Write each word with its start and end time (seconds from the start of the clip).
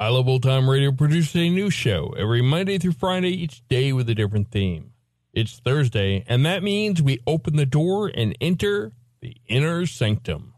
I 0.00 0.10
Love 0.10 0.28
Old 0.28 0.44
Time 0.44 0.70
Radio 0.70 0.92
produces 0.92 1.34
a 1.34 1.50
new 1.50 1.70
show 1.70 2.14
every 2.16 2.40
Monday 2.40 2.78
through 2.78 2.92
Friday, 2.92 3.30
each 3.30 3.66
day 3.66 3.92
with 3.92 4.08
a 4.08 4.14
different 4.14 4.52
theme. 4.52 4.92
It's 5.32 5.58
Thursday, 5.58 6.24
and 6.28 6.46
that 6.46 6.62
means 6.62 7.02
we 7.02 7.18
open 7.26 7.56
the 7.56 7.66
door 7.66 8.06
and 8.06 8.32
enter 8.40 8.92
the 9.20 9.36
inner 9.48 9.86
sanctum. 9.86 10.54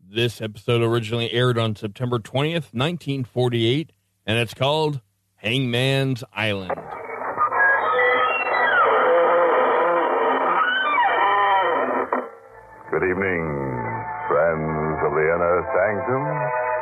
This 0.00 0.40
episode 0.40 0.80
originally 0.80 1.30
aired 1.32 1.58
on 1.58 1.76
September 1.76 2.18
20th, 2.18 2.72
1948, 2.72 3.92
and 4.24 4.38
it's 4.38 4.54
called 4.54 5.02
Hangman's 5.34 6.24
Island. 6.32 6.72
Good 12.90 13.04
evening, 13.04 13.44
friends 14.28 14.98
of 15.04 15.12
the 15.12 15.28
inner 15.28 15.60
sanctum. 15.76 16.73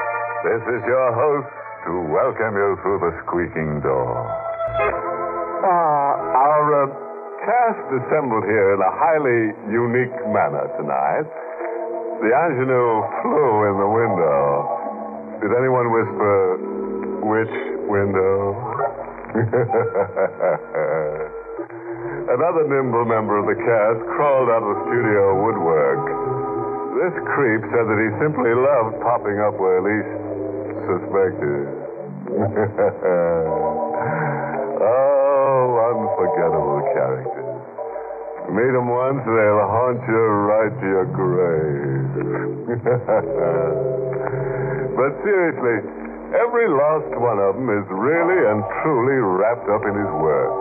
This 0.43 0.59
is 0.59 0.83
your 0.91 1.15
host 1.15 1.47
to 1.87 2.03
welcome 2.11 2.59
you 2.59 2.75
through 2.83 2.99
the 2.99 3.15
squeaking 3.23 3.79
door. 3.79 4.27
Uh, 5.63 6.13
our 6.35 6.83
uh, 6.83 6.91
cast 7.47 7.87
assembled 7.95 8.43
here 8.51 8.75
in 8.75 8.83
a 8.83 8.91
highly 8.91 9.55
unique 9.71 10.11
manner 10.35 10.67
tonight. 10.83 11.31
The 12.27 12.35
ingenue 12.35 13.07
flew 13.23 13.71
in 13.71 13.87
the 13.87 13.91
window. 13.91 14.43
Did 15.47 15.55
anyone 15.55 15.95
whisper, 15.95 16.59
which 17.23 17.55
window? 17.87 18.59
Another 22.35 22.67
nimble 22.67 23.07
member 23.07 23.39
of 23.39 23.47
the 23.47 23.55
cast 23.63 24.01
crawled 24.19 24.51
out 24.51 24.67
of 24.67 24.75
the 24.75 24.83
studio 24.91 25.39
woodwork. 25.39 26.03
This 26.99 27.15
creep 27.31 27.63
said 27.71 27.87
that 27.87 27.99
he 27.99 28.11
simply 28.19 28.51
loved 28.59 28.99
popping 29.07 29.39
up 29.39 29.55
where 29.59 29.83
least 29.83 30.22
suspected. 30.87 31.67
oh, 34.83 35.65
unforgettable 35.93 36.81
characters. 36.95 37.43
Meet 38.53 38.73
them 38.75 38.89
once, 38.91 39.23
they'll 39.25 39.65
haunt 39.65 40.03
you 40.05 40.23
right 40.51 40.75
to 40.75 40.87
your 40.87 41.07
grave. 41.09 42.13
but 44.99 45.13
seriously, 45.25 45.79
every 46.37 46.69
last 46.69 47.09
one 47.17 47.39
of 47.39 47.55
them 47.57 47.71
is 47.71 47.87
really 47.89 48.45
and 48.51 48.61
truly 48.83 49.17
wrapped 49.23 49.69
up 49.71 49.87
in 49.87 49.95
his 49.95 50.11
work. 50.21 50.53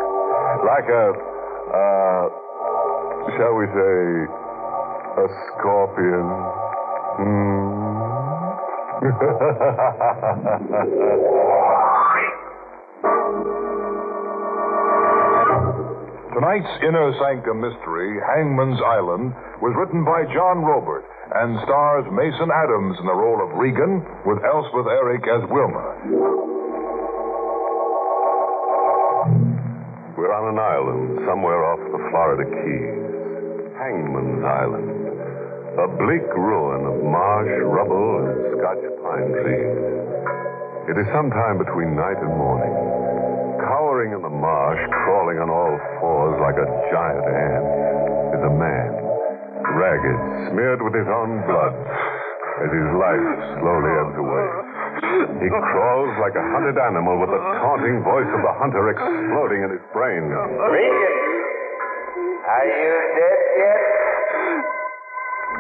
Like 0.64 0.88
a, 0.88 1.12
uh, 1.74 2.30
shall 3.36 3.56
we 3.60 3.66
say, 3.76 4.30
a 5.20 5.28
scorpion. 5.52 7.91
Tonight's 9.02 9.18
Inner 16.86 17.10
Sanctum 17.18 17.66
Mystery, 17.66 18.22
Hangman's 18.30 18.78
Island, 18.86 19.34
was 19.58 19.74
written 19.74 20.06
by 20.06 20.22
John 20.30 20.62
Roeburt 20.62 21.02
and 21.34 21.58
stars 21.66 22.06
Mason 22.14 22.54
Adams 22.54 22.94
in 23.02 23.10
the 23.10 23.18
role 23.18 23.42
of 23.42 23.50
Regan 23.58 24.06
with 24.22 24.38
Elspeth 24.46 24.86
Eric 24.86 25.26
as 25.34 25.50
Wilma. 25.50 25.82
We're 30.14 30.30
on 30.30 30.54
an 30.54 30.62
island 30.62 31.26
somewhere 31.26 31.66
off 31.74 31.82
the 31.90 32.06
Florida 32.14 32.46
Keys. 32.46 33.02
Hangman's 33.82 34.46
Island. 34.46 35.10
A 35.74 35.90
bleak 35.98 36.30
ruin 36.38 36.86
of 36.86 37.02
marsh, 37.02 37.50
rubble, 37.66 38.30
and 38.30 38.51
Scotch 38.62 38.86
pine 39.02 39.34
trees. 39.42 39.74
It 40.86 40.94
is 40.94 41.08
sometime 41.18 41.58
between 41.58 41.98
night 41.98 42.22
and 42.22 42.30
morning. 42.38 42.70
Cowering 43.58 44.14
in 44.14 44.22
the 44.22 44.30
marsh, 44.30 44.78
crawling 45.02 45.42
on 45.42 45.50
all 45.50 45.74
fours 45.98 46.38
like 46.38 46.62
a 46.62 46.68
giant 46.94 47.26
ant, 47.26 47.66
is 48.38 48.44
a 48.46 48.54
man. 48.54 48.92
Ragged, 49.66 50.54
smeared 50.54 50.78
with 50.78 50.94
his 50.94 51.10
own 51.10 51.42
blood, 51.50 51.74
as 52.62 52.70
his 52.70 52.90
life 53.02 53.26
slowly 53.58 53.94
ebbs 53.98 54.18
away. 54.22 54.48
He 55.42 55.50
crawls 55.50 56.14
like 56.22 56.38
a 56.38 56.46
hunted 56.54 56.78
animal 56.78 57.18
with 57.18 57.34
the 57.34 57.42
taunting 57.66 58.06
voice 58.06 58.30
of 58.30 58.46
the 58.46 58.54
hunter 58.62 58.94
exploding 58.94 59.66
in 59.66 59.74
his 59.74 59.86
brain. 59.90 60.30
Regan, 60.30 61.14
are 62.46 62.70
you 62.70 62.94
dead 63.18 63.42
yet? 63.58 64.11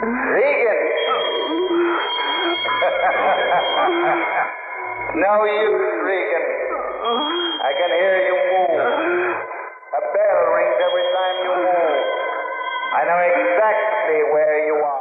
Regan! 0.01 0.09
no 5.21 5.45
use, 5.45 5.93
Regan. 6.01 6.45
I 7.61 7.69
can 7.77 7.91
hear 8.01 8.17
you 8.25 8.33
move. 8.33 8.81
A 9.93 10.01
bell 10.01 10.41
rings 10.57 10.81
every 10.81 11.05
time 11.05 11.35
you 11.45 11.53
move. 11.53 12.01
I 12.97 13.05
know 13.05 13.21
exactly 13.29 14.25
where 14.33 14.65
you 14.65 14.81
are. 14.81 15.00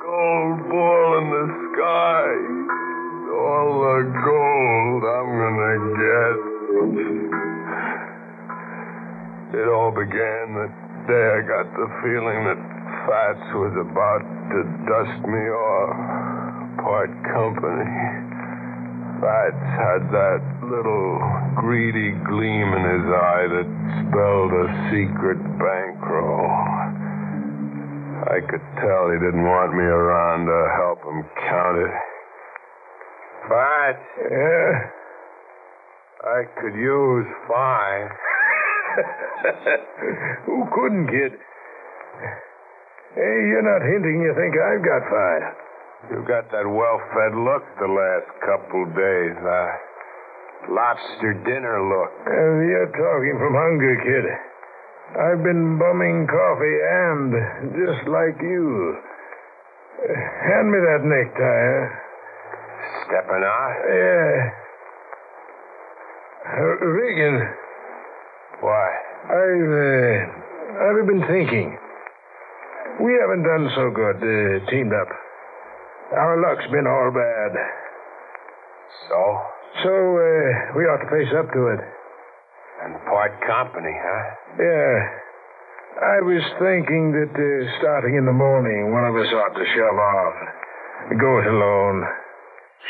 Gold 0.00 0.58
ball 0.70 1.08
in 1.20 1.26
the 1.28 1.46
sky. 1.68 2.32
All 3.32 3.72
the 3.82 4.00
gold 4.24 5.02
I'm 5.04 5.30
gonna 5.36 5.76
get. 6.00 6.36
It 9.60 9.68
all 9.68 9.92
began 9.92 10.54
the 10.56 10.68
day 11.04 11.26
I 11.36 11.40
got 11.44 11.68
the 11.76 11.88
feeling 12.00 12.40
that 12.48 12.60
Fats 13.04 13.46
was 13.52 13.74
about 13.76 14.22
to 14.24 14.64
dust 14.88 15.20
me 15.28 15.44
off. 15.50 15.96
Part 16.80 17.12
company. 17.34 17.84
Fats 19.20 19.64
had 19.76 20.08
that 20.08 20.42
little 20.72 21.20
greedy 21.56 22.16
gleam 22.24 22.68
in 22.72 22.82
his 22.96 23.06
eye 23.12 23.46
that 23.60 23.68
spelled 24.08 24.52
a 24.56 24.66
secret 24.88 25.38
bankroll. 25.58 25.81
I 28.32 28.40
could 28.48 28.64
tell 28.80 29.12
he 29.12 29.20
didn't 29.20 29.44
want 29.44 29.76
me 29.76 29.84
around 29.84 30.48
to 30.48 30.58
help 30.80 31.04
him 31.04 31.20
count 31.36 31.76
it. 31.84 31.94
But 33.44 33.96
Yeah? 34.24 34.72
I 36.24 36.40
could 36.56 36.72
use 36.72 37.26
five. 37.44 38.08
Who 40.46 40.64
couldn't, 40.72 41.08
kid? 41.12 41.32
Hey, 43.12 43.36
you're 43.52 43.68
not 43.68 43.84
hinting 43.84 44.24
you 44.24 44.32
think 44.32 44.56
I've 44.56 44.80
got 44.80 45.02
five. 45.12 45.42
You've 46.10 46.26
got 46.26 46.48
that 46.52 46.64
well-fed 46.64 47.36
look 47.36 47.64
the 47.76 47.90
last 47.90 48.28
couple 48.48 48.86
days. 48.96 49.36
Uh, 49.44 50.72
lobster 50.72 51.34
dinner 51.44 51.84
look. 51.84 52.12
Uh, 52.24 52.64
you're 52.64 52.92
talking 52.96 53.36
from 53.36 53.52
hunger, 53.52 53.94
kid. 54.00 54.51
I've 55.12 55.44
been 55.44 55.76
bumming 55.76 56.24
coffee 56.24 56.78
and 56.88 57.28
just 57.76 58.08
like 58.08 58.40
you. 58.40 58.96
Hand 60.08 60.72
me 60.72 60.78
that 60.80 61.04
necktie, 61.04 61.64
huh? 61.68 61.84
Stepping 63.04 63.44
out? 63.44 63.76
Yeah. 63.92 64.50
Uh, 66.48 66.86
Regan, 66.96 67.36
Why? 68.60 68.88
I've, 69.28 69.72
uh, 69.76 70.16
I've 70.80 71.06
been 71.06 71.24
thinking. 71.28 71.76
We 73.04 73.12
haven't 73.20 73.44
done 73.44 73.68
so 73.76 73.90
good, 73.92 74.16
uh, 74.16 74.70
teamed 74.70 74.92
up. 74.96 75.08
Our 76.16 76.40
luck's 76.40 76.70
been 76.72 76.86
all 76.86 77.10
bad. 77.12 77.52
So? 79.08 79.20
So, 79.84 79.92
uh, 79.92 80.76
we 80.76 80.84
ought 80.88 81.04
to 81.04 81.10
face 81.12 81.32
up 81.36 81.52
to 81.52 81.66
it. 81.68 81.80
And 82.82 82.94
part 83.06 83.30
company, 83.46 83.94
huh? 83.94 84.24
Yeah. 84.58 85.22
I 86.02 86.18
was 86.24 86.42
thinking 86.58 87.12
that 87.14 87.30
uh, 87.30 87.78
starting 87.78 88.16
in 88.16 88.26
the 88.26 88.32
morning, 88.32 88.90
one 88.90 89.04
of 89.06 89.14
us 89.14 89.30
ought 89.30 89.54
to 89.54 89.64
shove 89.70 89.98
off. 90.02 90.34
Go 91.14 91.38
it 91.38 91.46
alone. 91.46 92.02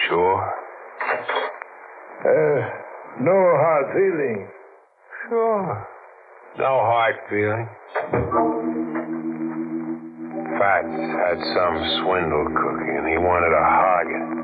Sure. 0.09 0.39
Uh, 2.25 2.61
no 3.21 3.37
hard 3.37 3.87
feeling. 3.93 4.49
Sure. 5.29 5.89
No 6.57 6.73
hard 6.89 7.17
feeling. 7.29 7.69
Fats 10.57 10.89
had 11.21 11.39
some 11.53 11.77
swindle 12.01 12.47
cooking, 12.49 12.97
and 12.97 13.09
he 13.09 13.19
wanted 13.19 13.53
hog 13.53 14.07
it. 14.09 14.42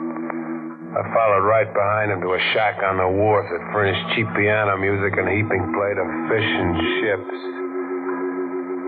I 0.88 1.05
followed 1.12 1.44
right 1.44 1.69
behind 1.69 2.08
him 2.17 2.25
to 2.25 2.32
a 2.32 2.43
shack 2.56 2.81
on 2.81 2.96
the 2.96 3.11
wharf 3.12 3.44
that 3.52 3.61
furnished 3.76 4.00
cheap 4.17 4.25
piano 4.32 4.73
music 4.81 5.20
and 5.20 5.29
heaping 5.29 5.64
plate 5.76 6.00
of 6.00 6.08
fish 6.32 6.49
and 6.49 6.70
chips. 6.96 7.38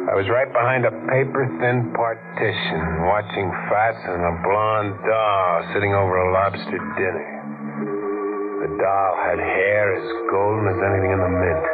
I 0.08 0.16
was 0.16 0.24
right 0.32 0.48
behind 0.48 0.88
a 0.88 0.96
paper-thin 1.12 1.92
partition, 1.92 2.80
watching 3.04 3.52
Fats 3.68 4.00
and 4.00 4.24
a 4.26 4.34
blonde 4.40 4.96
doll 5.04 5.54
sitting 5.76 5.92
over 5.92 6.16
a 6.24 6.32
lobster 6.32 6.80
dinner. 6.96 7.28
The 8.64 8.70
doll 8.80 9.12
had 9.20 9.36
hair 9.36 9.92
as 9.92 10.04
golden 10.32 10.72
as 10.72 10.80
anything 10.80 11.12
in 11.12 11.20
the 11.20 11.32
mint. 11.36 11.64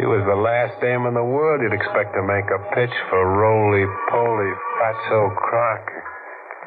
She 0.00 0.08
was 0.08 0.24
the 0.24 0.40
last 0.40 0.80
dame 0.80 1.04
in 1.04 1.12
the 1.12 1.22
world 1.22 1.60
you'd 1.60 1.76
expect 1.76 2.16
to 2.16 2.24
make 2.24 2.48
a 2.48 2.60
pitch 2.72 2.96
for 3.12 3.20
roly-poly 3.28 4.52
Fatso 4.80 5.36
Crocker. 5.36 6.11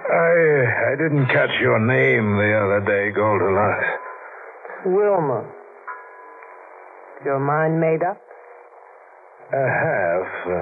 I, 0.05 0.93
I 0.93 0.95
didn't 1.01 1.25
catch 1.27 1.49
your 1.61 1.79
name 1.79 2.37
the 2.37 2.51
other 2.61 2.81
day, 2.85 3.11
Goldilocks. 3.15 3.85
Wilma. 4.85 5.41
Your 7.25 7.39
mind 7.39 7.79
made 7.81 8.03
up? 8.05 8.21
A 9.53 9.65
half. 9.65 10.29
Uh, 10.45 10.61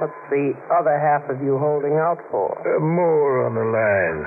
What's 0.00 0.20
the 0.30 0.52
other 0.72 0.96
half 0.98 1.28
of 1.30 1.42
you 1.42 1.58
holding 1.58 1.94
out 1.96 2.18
for? 2.30 2.56
uh, 2.64 2.80
more 2.80 3.44
on 3.46 3.54
the 3.54 3.64
line. 3.64 4.24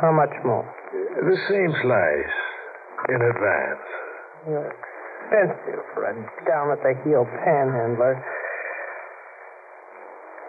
How 0.00 0.12
much 0.12 0.32
more? 0.44 0.64
The 0.92 1.36
same 1.48 1.72
slice. 1.80 2.36
In 3.08 3.20
advance. 3.22 3.86
You're 4.48 4.68
expensive 4.72 5.84
for 5.94 6.04
a 6.04 6.12
down 6.48 6.70
at 6.72 6.80
the 6.82 6.92
heel 7.04 7.24
panhandler. 7.44 8.20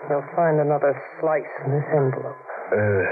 You'll 0.10 0.25
find 0.36 0.60
another 0.60 0.96
slice 1.20 1.44
in 1.66 1.72
this 1.72 1.88
envelope. 1.96 2.36
Uh, 2.68 3.04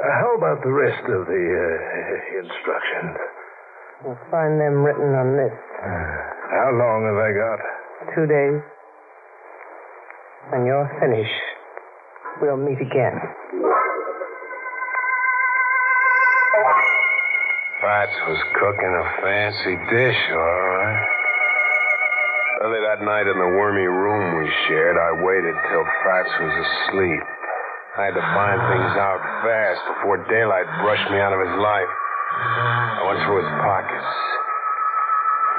how 0.00 0.32
about 0.36 0.64
the 0.64 0.72
rest 0.72 1.04
of 1.04 1.26
the 1.28 1.44
uh, 1.52 2.40
instructions? 2.40 3.16
You'll 4.04 4.18
find 4.30 4.56
them 4.56 4.80
written 4.80 5.12
on 5.12 5.36
this. 5.36 5.52
How 5.84 6.72
long 6.72 7.04
have 7.04 7.20
I 7.20 7.30
got? 7.36 7.58
Two 8.16 8.24
days. 8.24 8.60
When 10.48 10.64
you're 10.64 10.88
finished, 10.96 11.44
we'll 12.40 12.56
meet 12.56 12.80
again. 12.80 13.20
Fats 17.84 18.16
was 18.28 18.40
cooking 18.60 18.92
a 18.96 19.06
fancy 19.20 19.76
dish, 19.92 20.20
all 20.32 20.60
right. 20.80 21.06
Early 22.62 22.80
that 22.88 23.04
night 23.04 23.26
in 23.28 23.36
the 23.36 23.52
wormy 23.56 23.88
room 23.88 24.36
we 24.36 24.48
shared, 24.68 24.96
I 24.96 25.12
waited 25.20 25.56
till 25.68 25.84
Fats 26.04 26.32
was 26.40 26.54
asleep. 26.64 27.39
I 28.00 28.08
had 28.08 28.16
to 28.16 28.28
find 28.32 28.56
things 28.72 28.92
out 28.96 29.20
fast 29.44 29.80
before 29.92 30.24
daylight 30.24 30.64
brushed 30.80 31.04
me 31.12 31.20
out 31.20 31.36
of 31.36 31.40
his 31.44 31.52
life. 31.60 31.92
I 32.96 33.02
went 33.04 33.20
through 33.28 33.44
his 33.44 33.52
pockets. 33.60 34.12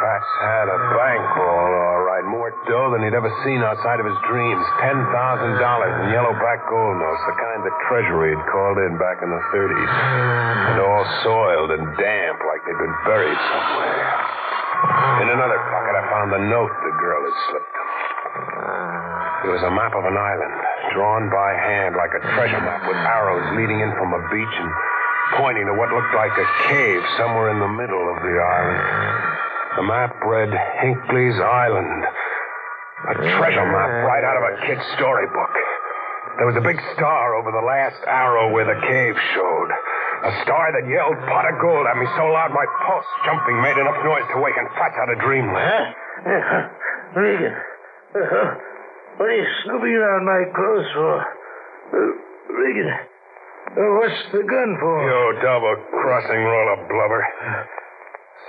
Fats 0.02 0.32
had 0.42 0.66
a 0.66 0.80
bankroll, 0.98 1.70
all 1.70 2.02
right. 2.02 2.26
More 2.26 2.50
dough 2.66 2.98
than 2.98 3.06
he'd 3.06 3.14
ever 3.14 3.30
seen 3.46 3.62
outside 3.62 4.02
of 4.02 4.10
his 4.10 4.18
dreams. 4.26 4.66
$10,000 4.82 4.90
in 4.90 6.06
yellow 6.10 6.34
back 6.42 6.66
gold 6.66 6.98
notes, 6.98 7.22
the 7.30 7.38
kind 7.38 7.62
the 7.62 7.76
Treasury 7.86 8.34
had 8.34 8.42
called 8.50 8.82
in 8.90 8.98
back 8.98 9.22
in 9.22 9.30
the 9.30 9.44
30s. 9.54 9.92
And 10.74 10.82
all 10.82 11.06
soiled 11.22 11.78
and 11.78 11.86
damp 11.94 12.42
like 12.50 12.66
they'd 12.66 12.82
been 12.82 12.98
buried 13.06 13.38
somewhere. 13.38 14.02
In 15.22 15.28
another 15.30 15.62
pocket, 15.70 15.94
I 15.94 16.04
found 16.10 16.34
the 16.34 16.42
note 16.50 16.74
the 16.74 16.96
girl 16.98 17.22
had 17.22 17.38
slipped 17.54 17.76
him. 17.78 17.90
It 19.46 19.50
was 19.54 19.62
a 19.62 19.74
map 19.78 19.94
of 19.94 20.06
an 20.10 20.18
island, 20.18 20.58
drawn 20.94 21.30
by 21.32 21.52
hand 21.56 21.96
like 21.96 22.12
a 22.16 22.22
treasure 22.36 22.62
map 22.62 22.84
with 22.88 22.98
arrows 22.98 23.58
leading 23.58 23.80
in 23.80 23.92
from 23.96 24.14
a 24.14 24.22
beach 24.32 24.56
and 24.60 24.72
pointing 25.40 25.66
to 25.66 25.74
what 25.74 25.90
looked 25.92 26.16
like 26.16 26.36
a 26.36 26.48
cave 26.68 27.02
somewhere 27.18 27.52
in 27.52 27.60
the 27.60 27.72
middle 27.72 28.06
of 28.12 28.18
the 28.20 28.36
island. 28.36 28.84
The 29.80 29.86
map 29.88 30.12
read 30.28 30.52
Hinckley's 30.84 31.40
Island. 31.40 32.04
A 33.08 33.16
treasure 33.40 33.66
map 33.66 33.92
right 34.06 34.24
out 34.24 34.36
of 34.36 34.44
a 34.44 34.54
kid's 34.68 34.84
storybook. 35.00 35.54
There 36.38 36.48
was 36.48 36.56
a 36.56 36.64
big 36.64 36.80
star 36.96 37.36
over 37.36 37.52
the 37.52 37.64
last 37.64 38.00
arrow 38.08 38.52
where 38.52 38.68
the 38.68 38.80
cave 38.88 39.16
showed. 39.36 39.70
A 40.22 40.32
star 40.44 40.70
that 40.76 40.86
yelled 40.86 41.18
pot 41.28 41.50
of 41.50 41.56
gold 41.60 41.88
at 41.88 41.98
me 41.98 42.06
so 42.14 42.30
loud 42.30 42.54
my 42.54 42.68
pulse 42.86 43.10
jumping 43.26 43.58
made 43.64 43.78
enough 43.80 44.00
noise 44.06 44.28
to 44.36 44.38
waken 44.40 44.68
Fats 44.78 44.96
out 45.02 45.10
of 45.12 45.18
dreamland. 45.20 45.96
Regan, 47.16 47.56
uh, 48.16 48.56
what 49.22 49.30
are 49.30 49.38
you 49.38 49.46
snooping 49.64 49.94
around 49.94 50.26
my 50.26 50.42
clothes 50.50 50.90
for? 50.98 51.14
Uh, 51.94 51.98
Regan, 52.58 52.90
uh, 52.90 53.90
what's 54.02 54.22
the 54.34 54.42
gun 54.42 54.70
for? 54.82 54.96
You 55.06 55.38
double 55.46 55.78
crossing 55.94 56.42
roll 56.42 56.68
of 56.74 56.90
blubber. 56.90 57.22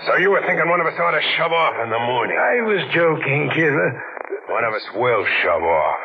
So 0.09 0.17
you 0.17 0.31
were 0.33 0.41
thinking 0.49 0.65
one 0.69 0.81
of 0.81 0.87
us 0.89 0.97
ought 0.99 1.13
to 1.13 1.21
shove 1.37 1.53
off 1.53 1.77
in 1.85 1.91
the 1.93 1.99
morning? 2.01 2.35
I 2.41 2.65
was 2.65 2.81
joking, 2.97 3.51
kid. 3.55 3.71
Uh, 3.71 4.51
One 4.51 4.65
of 4.65 4.73
us 4.75 4.87
will 4.97 5.25
shove 5.45 5.63
off. 5.63 6.01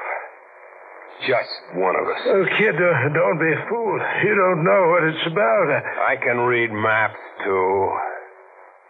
Just 1.25 1.49
one 1.73 1.95
of 1.97 2.05
us. 2.05 2.21
Oh, 2.29 2.45
kid, 2.59 2.75
uh, 2.77 3.09
don't 3.15 3.39
be 3.41 3.53
fooled. 3.71 4.01
You 4.21 4.35
don't 4.37 4.61
know 4.67 4.81
what 4.93 5.01
it's 5.09 5.25
about. 5.31 5.67
I 6.05 6.13
can 6.21 6.37
read 6.45 6.69
maps, 6.69 7.17
too. 7.41 7.89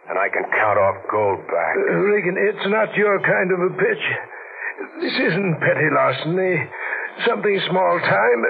And 0.10 0.19
I 0.19 0.27
can 0.27 0.43
count 0.51 0.75
off 0.79 0.98
gold 1.12 1.39
back. 1.48 1.74
Uh, 1.88 1.93
Regan, 2.03 2.36
it's 2.36 2.67
not 2.67 2.91
your 3.00 3.22
kind 3.24 3.51
of 3.55 3.60
a 3.63 3.72
pitch. 3.79 4.03
This 5.01 5.13
isn't 5.13 5.60
petty 5.60 5.89
larceny. 5.93 6.69
Something 7.25 7.60
small 7.69 8.00
time. 8.00 8.41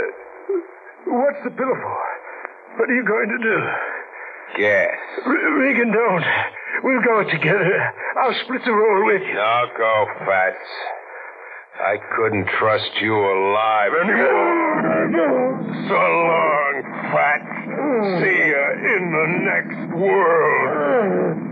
What's 1.07 1.39
the 1.43 1.51
pillow 1.51 1.75
for? 1.75 1.98
What 2.77 2.89
are 2.89 2.96
you 2.96 3.05
going 3.07 3.29
to 3.29 3.38
do? 3.39 3.57
Guess. 4.60 4.98
R- 5.25 5.53
Regan, 5.60 5.91
don't. 5.91 6.25
We'll 6.84 7.01
go 7.01 7.24
together. 7.29 7.93
I'll 8.22 8.36
split 8.43 8.62
the 8.65 8.72
roll 8.72 9.05
with 9.05 9.22
you. 9.22 9.34
Now 9.34 9.65
go, 9.77 10.05
Fats. 10.25 10.57
I 11.79 11.96
couldn't 12.15 12.48
trust 12.60 12.89
you 13.01 13.13
alive 13.13 13.91
anymore. 14.03 15.63
So 15.88 15.93
long, 15.96 16.74
Fats. 17.13 17.53
See 18.22 18.39
ya 18.51 18.65
in 18.98 19.03
the 19.15 19.27
next 19.48 19.96
world. 19.96 21.38
Mm. 21.38 21.47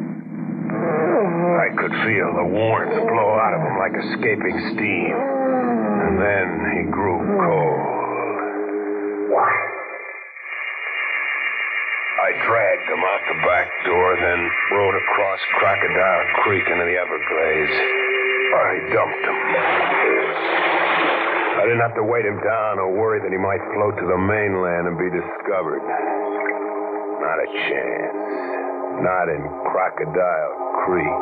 I 1.06 1.70
could 1.78 1.94
feel 2.06 2.30
the 2.34 2.50
warmth 2.50 2.98
blow 2.98 3.30
out 3.38 3.54
of 3.54 3.62
him 3.62 3.76
like 3.78 3.94
escaping 3.94 4.58
steam. 4.74 5.16
And 5.16 6.18
then 6.18 6.48
he 6.74 6.82
grew 6.90 7.22
cold. 7.22 7.96
I 12.16 12.30
dragged 12.42 12.88
him 12.90 13.02
out 13.06 13.22
the 13.30 13.40
back 13.46 13.68
door, 13.86 14.18
then 14.18 14.42
rode 14.74 14.98
across 14.98 15.40
Crocodile 15.62 16.26
Creek 16.42 16.66
into 16.66 16.86
the 16.90 16.98
Everglades. 16.98 17.76
I 18.56 18.72
dumped 18.90 19.26
him. 19.30 19.40
I 21.56 21.64
didn't 21.70 21.82
have 21.86 21.96
to 21.96 22.04
wait 22.04 22.26
him 22.26 22.42
down 22.42 22.80
or 22.80 22.90
worry 22.90 23.22
that 23.22 23.30
he 23.30 23.38
might 23.38 23.62
float 23.78 23.96
to 24.02 24.06
the 24.10 24.18
mainland 24.18 24.88
and 24.90 24.98
be 24.98 25.10
discovered. 25.14 25.86
Not 27.22 27.38
a 27.38 27.48
chance. 27.70 28.75
Not 29.02 29.28
in 29.28 29.44
Crocodile 29.72 30.54
Creek. 30.88 31.20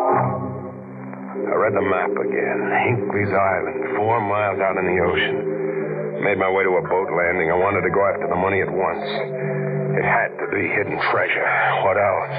I 1.44 1.56
read 1.58 1.74
the 1.74 1.82
map 1.82 2.14
again. 2.14 2.60
Hinckley's 2.86 3.34
Island, 3.34 3.98
four 3.98 4.22
miles 4.22 4.60
out 4.62 4.78
in 4.78 4.86
the 4.86 5.00
ocean. 5.02 5.38
Made 6.24 6.38
my 6.38 6.48
way 6.48 6.64
to 6.64 6.74
a 6.78 6.86
boat 6.86 7.10
landing. 7.12 7.50
I 7.50 7.58
wanted 7.58 7.82
to 7.84 7.92
go 7.92 8.06
after 8.06 8.30
the 8.30 8.38
money 8.38 8.62
at 8.62 8.70
once. 8.72 9.04
It 9.98 10.06
had 10.06 10.32
to 10.38 10.46
be 10.54 10.64
hidden 10.72 10.96
treasure. 11.12 11.48
What 11.84 11.98
else? 11.98 12.34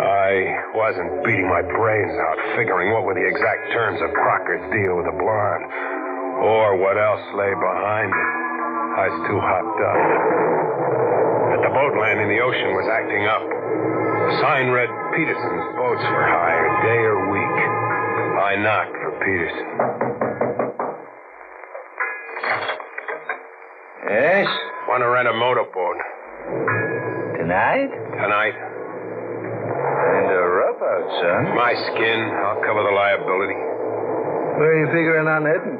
I 0.00 0.30
wasn't 0.74 1.24
beating 1.24 1.48
my 1.48 1.62
brains 1.62 2.14
out 2.14 2.38
figuring 2.58 2.92
what 2.92 3.06
were 3.06 3.14
the 3.14 3.24
exact 3.26 3.72
terms 3.72 3.98
of 4.02 4.10
Crocker's 4.14 4.62
deal 4.74 4.94
with 4.98 5.06
the 5.06 5.16
blonde, 5.16 5.66
or 6.46 6.76
what 6.78 6.98
else 6.98 7.24
lay 7.34 7.54
behind 7.54 8.10
it. 8.10 8.30
I 8.90 9.06
was 9.06 9.18
too 9.26 9.38
hopped 9.38 9.80
up. 9.80 10.00
At 11.58 11.60
the 11.66 11.72
boat 11.74 11.94
landing, 11.98 12.28
the 12.30 12.42
ocean 12.42 12.70
was 12.74 12.86
acting 12.90 13.24
up. 13.26 13.46
Sign 14.38 14.70
read 14.70 14.88
Peterson's 15.16 15.66
boats 15.74 16.02
for 16.06 16.22
hire, 16.22 16.70
day 16.86 17.02
or 17.02 17.18
week. 17.34 17.56
I 18.38 18.54
knocked 18.62 18.94
for 18.94 19.12
Peterson. 19.26 19.68
Yes? 24.06 24.46
Want 24.88 25.02
to 25.02 25.08
rent 25.10 25.28
a 25.28 25.34
motorboat 25.34 25.96
Tonight? 27.42 27.90
tonight? 27.90 28.54
And 28.54 30.26
a 30.30 30.46
rough 30.46 30.78
out, 30.78 31.06
son. 31.20 31.42
My 31.58 31.74
skin. 31.90 32.20
I'll 32.46 32.62
cover 32.62 32.82
the 32.86 32.94
liability. 32.94 33.58
Where 34.58 34.70
are 34.70 34.78
you 34.78 34.88
figuring 34.94 35.26
on 35.26 35.42
heading? 35.46 35.78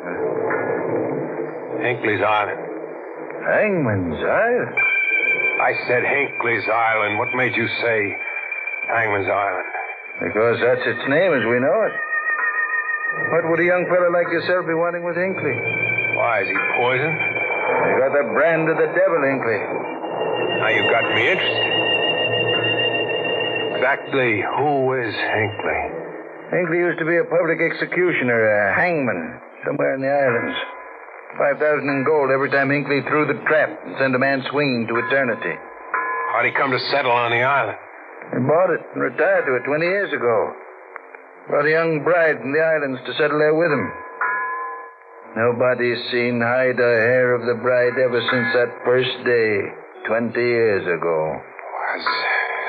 Hinckley's 1.86 2.22
Island. 2.22 2.60
Hangman's 3.46 4.20
Island. 4.20 4.74
I 5.60 5.72
said 5.88 6.02
Hinkley's 6.04 6.68
Island. 6.68 7.18
What 7.18 7.28
made 7.36 7.54
you 7.54 7.66
say 7.82 8.16
Hangman's 8.90 9.30
Island? 9.30 9.68
Because 10.20 10.56
that's 10.60 10.84
its 10.84 11.04
name 11.08 11.32
as 11.32 11.44
we 11.48 11.58
know 11.62 11.78
it. 11.88 11.94
What 13.32 13.48
would 13.50 13.60
a 13.60 13.66
young 13.66 13.86
fellow 13.90 14.10
like 14.12 14.28
yourself 14.30 14.66
be 14.66 14.74
wanting 14.74 15.02
with 15.02 15.16
Hinkley? 15.16 15.56
Why, 16.16 16.42
is 16.42 16.48
he 16.48 16.58
poisoned? 16.78 17.18
You 17.18 17.94
got 18.02 18.12
the 18.14 18.26
brand 18.34 18.68
of 18.68 18.76
the 18.76 18.90
devil, 18.92 19.20
Hinkley. 19.24 19.60
Now 20.60 20.68
you've 20.68 20.92
got 20.92 21.04
me 21.14 21.22
interested. 21.30 21.70
Exactly 23.80 24.44
who 24.44 24.92
is 25.00 25.14
Hinckley? 25.14 25.82
Hinkley 26.52 26.78
used 26.84 26.98
to 27.00 27.06
be 27.08 27.16
a 27.16 27.24
public 27.24 27.58
executioner, 27.64 28.36
a 28.36 28.74
hangman, 28.76 29.40
somewhere 29.64 29.94
in 29.94 30.02
the 30.02 30.10
islands. 30.12 30.58
Five 31.38 31.58
thousand 31.62 31.88
in 31.88 32.04
gold 32.04 32.30
every 32.30 32.50
time 32.50 32.68
Hinkley 32.68 33.06
threw 33.08 33.24
the 33.24 33.38
trap 33.46 33.70
and 33.86 33.94
sent 33.98 34.14
a 34.14 34.18
man 34.18 34.42
swinging 34.50 34.86
to 34.88 34.98
eternity. 34.98 35.54
How'd 36.34 36.44
he 36.44 36.52
come 36.52 36.70
to 36.72 36.80
settle 36.90 37.12
on 37.12 37.30
the 37.30 37.42
island? 37.42 37.78
He 38.30 38.38
bought 38.46 38.70
it 38.70 38.82
and 38.94 39.02
retired 39.02 39.46
to 39.46 39.58
it 39.58 39.66
20 39.66 39.84
years 39.84 40.12
ago. 40.12 40.54
Brought 41.48 41.66
a 41.66 41.70
young 41.70 42.04
bride 42.04 42.38
from 42.38 42.52
the 42.52 42.62
islands 42.62 43.00
to 43.06 43.12
settle 43.18 43.38
there 43.38 43.54
with 43.58 43.72
him. 43.74 43.86
Nobody's 45.34 45.98
seen 46.10 46.42
hide 46.42 46.78
or 46.78 46.94
hair 47.06 47.34
of 47.34 47.42
the 47.46 47.58
bride 47.62 47.98
ever 47.98 48.18
since 48.18 48.48
that 48.54 48.70
first 48.84 49.14
day, 49.26 49.50
20 50.06 50.34
years 50.38 50.86
ago. 50.86 51.18
Has, 51.38 52.02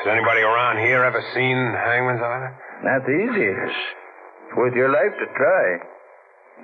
has 0.02 0.06
anybody 0.14 0.42
around 0.42 0.78
here 0.82 1.02
ever 1.02 1.22
seen 1.34 1.58
Hangman's 1.74 2.22
Island? 2.22 2.54
Not 2.82 3.06
the 3.06 3.14
easiest. 3.14 3.78
It's 4.46 4.56
worth 4.58 4.74
your 4.74 4.90
life 4.90 5.14
to 5.14 5.26
try. 5.38 5.66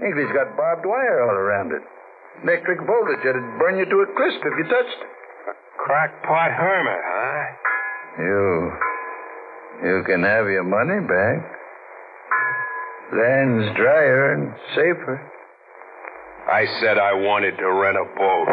Hinkley's 0.02 0.34
got 0.34 0.56
barbed 0.56 0.86
wire 0.86 1.22
all 1.22 1.34
around 1.34 1.70
it. 1.70 1.82
Electric 2.42 2.78
voltage 2.86 3.22
that'd 3.22 3.58
burn 3.58 3.78
you 3.78 3.86
to 3.86 3.98
a 4.02 4.06
crisp 4.14 4.38
if 4.42 4.54
you 4.58 4.66
touched 4.70 5.00
it. 5.02 5.10
A 5.50 5.54
Crackpot 5.82 6.50
hermit, 6.50 7.02
huh? 7.02 7.42
You. 8.22 8.87
You 9.82 10.02
can 10.04 10.24
have 10.24 10.46
your 10.46 10.64
money 10.64 11.00
back. 11.06 11.54
Land's 13.14 13.76
drier 13.76 14.32
and 14.34 14.52
safer. 14.74 15.20
I 16.50 16.66
said 16.80 16.98
I 16.98 17.12
wanted 17.12 17.56
to 17.58 17.72
rent 17.72 17.96
a 17.96 18.04
boat. 18.16 18.48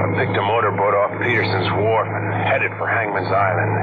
I 0.00 0.06
picked 0.16 0.36
a 0.36 0.42
motorboat 0.42 0.94
off 0.94 1.10
Peterson's 1.22 1.70
Wharf 1.74 2.06
and 2.06 2.34
headed 2.46 2.70
for 2.78 2.86
Hangman's 2.86 3.32
Island. 3.32 3.79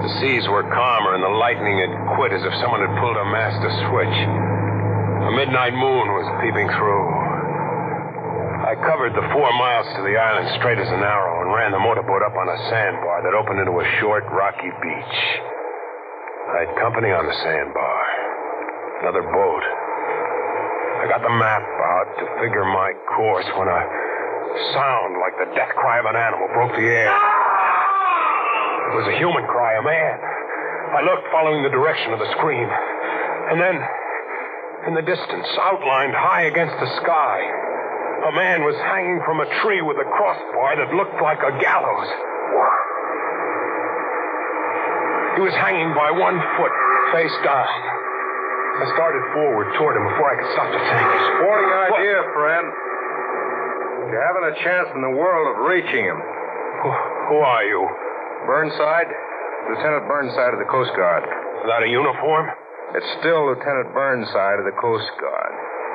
The 0.00 0.16
seas 0.16 0.48
were 0.48 0.64
calmer 0.64 1.12
and 1.12 1.20
the 1.20 1.36
lightning 1.36 1.76
had 1.76 1.92
quit 2.16 2.32
as 2.32 2.40
if 2.40 2.54
someone 2.64 2.80
had 2.80 2.88
pulled 3.04 3.20
a 3.20 3.28
master 3.28 3.68
switch. 3.84 4.16
A 5.28 5.32
midnight 5.36 5.76
moon 5.76 6.06
was 6.16 6.24
peeping 6.40 6.72
through. 6.72 7.04
I 8.64 8.80
covered 8.80 9.12
the 9.12 9.28
four 9.36 9.52
miles 9.60 9.84
to 9.96 10.00
the 10.00 10.16
island 10.16 10.56
straight 10.56 10.80
as 10.80 10.88
an 10.88 11.04
arrow 11.04 11.44
and 11.44 11.52
ran 11.52 11.76
the 11.76 11.84
motorboat 11.84 12.24
up 12.24 12.32
on 12.32 12.48
a 12.48 12.58
sandbar 12.72 13.20
that 13.28 13.36
opened 13.36 13.60
into 13.60 13.76
a 13.76 13.86
short, 14.00 14.24
rocky 14.32 14.72
beach. 14.80 15.18
I 16.48 16.64
had 16.64 16.70
company 16.80 17.12
on 17.12 17.28
the 17.28 17.36
sandbar. 17.44 18.00
Another 19.04 19.24
boat. 19.28 19.64
I 21.00 21.12
got 21.12 21.20
the 21.20 21.34
map 21.36 21.60
out 21.60 22.08
to 22.20 22.24
figure 22.40 22.64
my 22.64 22.96
course 23.16 23.48
when 23.52 23.68
a 23.68 23.80
sound 24.72 25.20
like 25.20 25.36
the 25.40 25.48
death 25.52 25.76
cry 25.76 26.00
of 26.00 26.08
an 26.08 26.16
animal 26.16 26.48
broke 26.56 26.72
the 26.72 26.88
air. 26.88 27.39
It 28.90 28.98
was 28.98 29.06
a 29.06 29.16
human 29.22 29.46
cry, 29.46 29.78
a 29.78 29.84
man. 29.86 30.18
I 30.98 31.00
looked, 31.06 31.30
following 31.30 31.62
the 31.62 31.70
direction 31.70 32.10
of 32.10 32.18
the 32.18 32.26
scream. 32.34 32.66
And 32.66 33.62
then, 33.62 33.78
in 34.90 34.98
the 34.98 35.06
distance, 35.06 35.46
outlined 35.62 36.10
high 36.10 36.50
against 36.50 36.74
the 36.74 36.90
sky, 36.98 37.38
a 38.26 38.32
man 38.34 38.66
was 38.66 38.74
hanging 38.90 39.22
from 39.22 39.38
a 39.38 39.48
tree 39.62 39.78
with 39.78 39.94
a 40.02 40.08
crossbar 40.10 40.74
that 40.82 40.90
looked 40.90 41.22
like 41.22 41.38
a 41.38 41.54
gallows. 41.62 42.10
He 45.38 45.42
was 45.46 45.54
hanging 45.62 45.94
by 45.94 46.10
one 46.10 46.42
foot, 46.58 46.74
face 47.14 47.36
down. 47.46 47.70
I 48.82 48.90
started 48.98 49.22
forward 49.38 49.70
toward 49.78 49.94
him 49.94 50.04
before 50.10 50.28
I 50.30 50.36
could 50.36 50.50
stop 50.50 50.66
to 50.66 50.82
think. 50.82 51.06
Sporting 51.38 51.70
idea, 51.94 52.18
friend. 52.34 52.66
You 54.10 54.18
haven't 54.18 54.46
a 54.50 54.54
chance 54.66 54.88
in 54.98 55.00
the 55.06 55.14
world 55.14 55.46
of 55.54 55.62
reaching 55.70 56.10
him. 56.10 56.18
Who, 56.18 56.90
who 57.30 57.38
are 57.38 57.62
you? 57.62 58.09
Burnside? 58.46 59.10
Lieutenant 59.68 60.08
Burnside 60.08 60.52
of 60.56 60.60
the 60.60 60.70
Coast 60.70 60.90
Guard. 60.96 61.24
Without 61.62 61.84
a 61.84 61.90
uniform? 61.90 62.48
It's 62.96 63.10
still 63.20 63.46
Lieutenant 63.46 63.92
Burnside 63.92 64.58
of 64.58 64.66
the 64.66 64.74
Coast 64.80 65.08
Guard. 65.20 65.52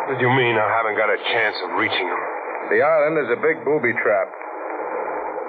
What 0.08 0.16
do 0.18 0.24
you 0.24 0.32
mean 0.32 0.56
I 0.56 0.70
haven't 0.70 0.96
got 0.96 1.10
a 1.10 1.20
chance 1.34 1.58
of 1.66 1.76
reaching 1.82 2.06
him? 2.06 2.22
The 2.70 2.82
island 2.82 3.16
is 3.26 3.30
a 3.34 3.40
big 3.42 3.66
booby 3.66 3.94
trap. 3.98 4.30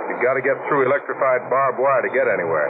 You've 0.08 0.24
got 0.24 0.34
to 0.34 0.42
get 0.44 0.56
through 0.68 0.88
electrified 0.88 1.48
barbed 1.52 1.78
wire 1.78 2.02
to 2.02 2.12
get 2.12 2.24
anywhere. 2.24 2.68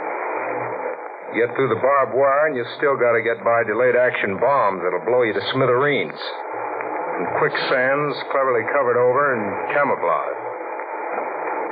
Get 1.35 1.51
through 1.55 1.71
the 1.71 1.79
barbed 1.79 2.15
wire, 2.15 2.47
and 2.47 2.55
you 2.55 2.63
still 2.79 2.95
got 2.95 3.15
to 3.15 3.23
get 3.23 3.43
by 3.43 3.63
delayed 3.67 3.95
action 3.95 4.39
bombs 4.39 4.83
that'll 4.83 5.03
blow 5.03 5.23
you 5.27 5.35
to 5.35 5.43
smithereens. 5.51 6.15
And 6.15 7.25
quicksands 7.39 8.15
cleverly 8.31 8.63
covered 8.71 8.95
over 8.95 9.35
and 9.35 9.43
camouflaged. 9.75 10.46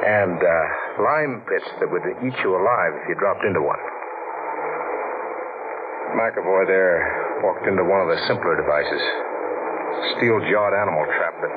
And 0.05 0.37
uh, 0.37 1.01
lime 1.01 1.41
pits 1.49 1.65
that 1.81 1.89
would 1.89 2.05
eat 2.21 2.37
you 2.45 2.51
alive 2.53 2.93
if 3.01 3.09
you 3.09 3.15
dropped 3.17 3.43
into 3.43 3.61
one. 3.61 3.81
McAvoy 6.13 6.69
there 6.69 7.41
walked 7.41 7.65
into 7.67 7.83
one 7.83 8.05
of 8.05 8.07
the 8.13 8.21
simpler 8.29 8.55
devices. 8.55 9.01
Steel 10.15 10.39
jawed 10.45 10.77
animal 10.77 11.03
trap 11.09 11.33
that 11.41 11.53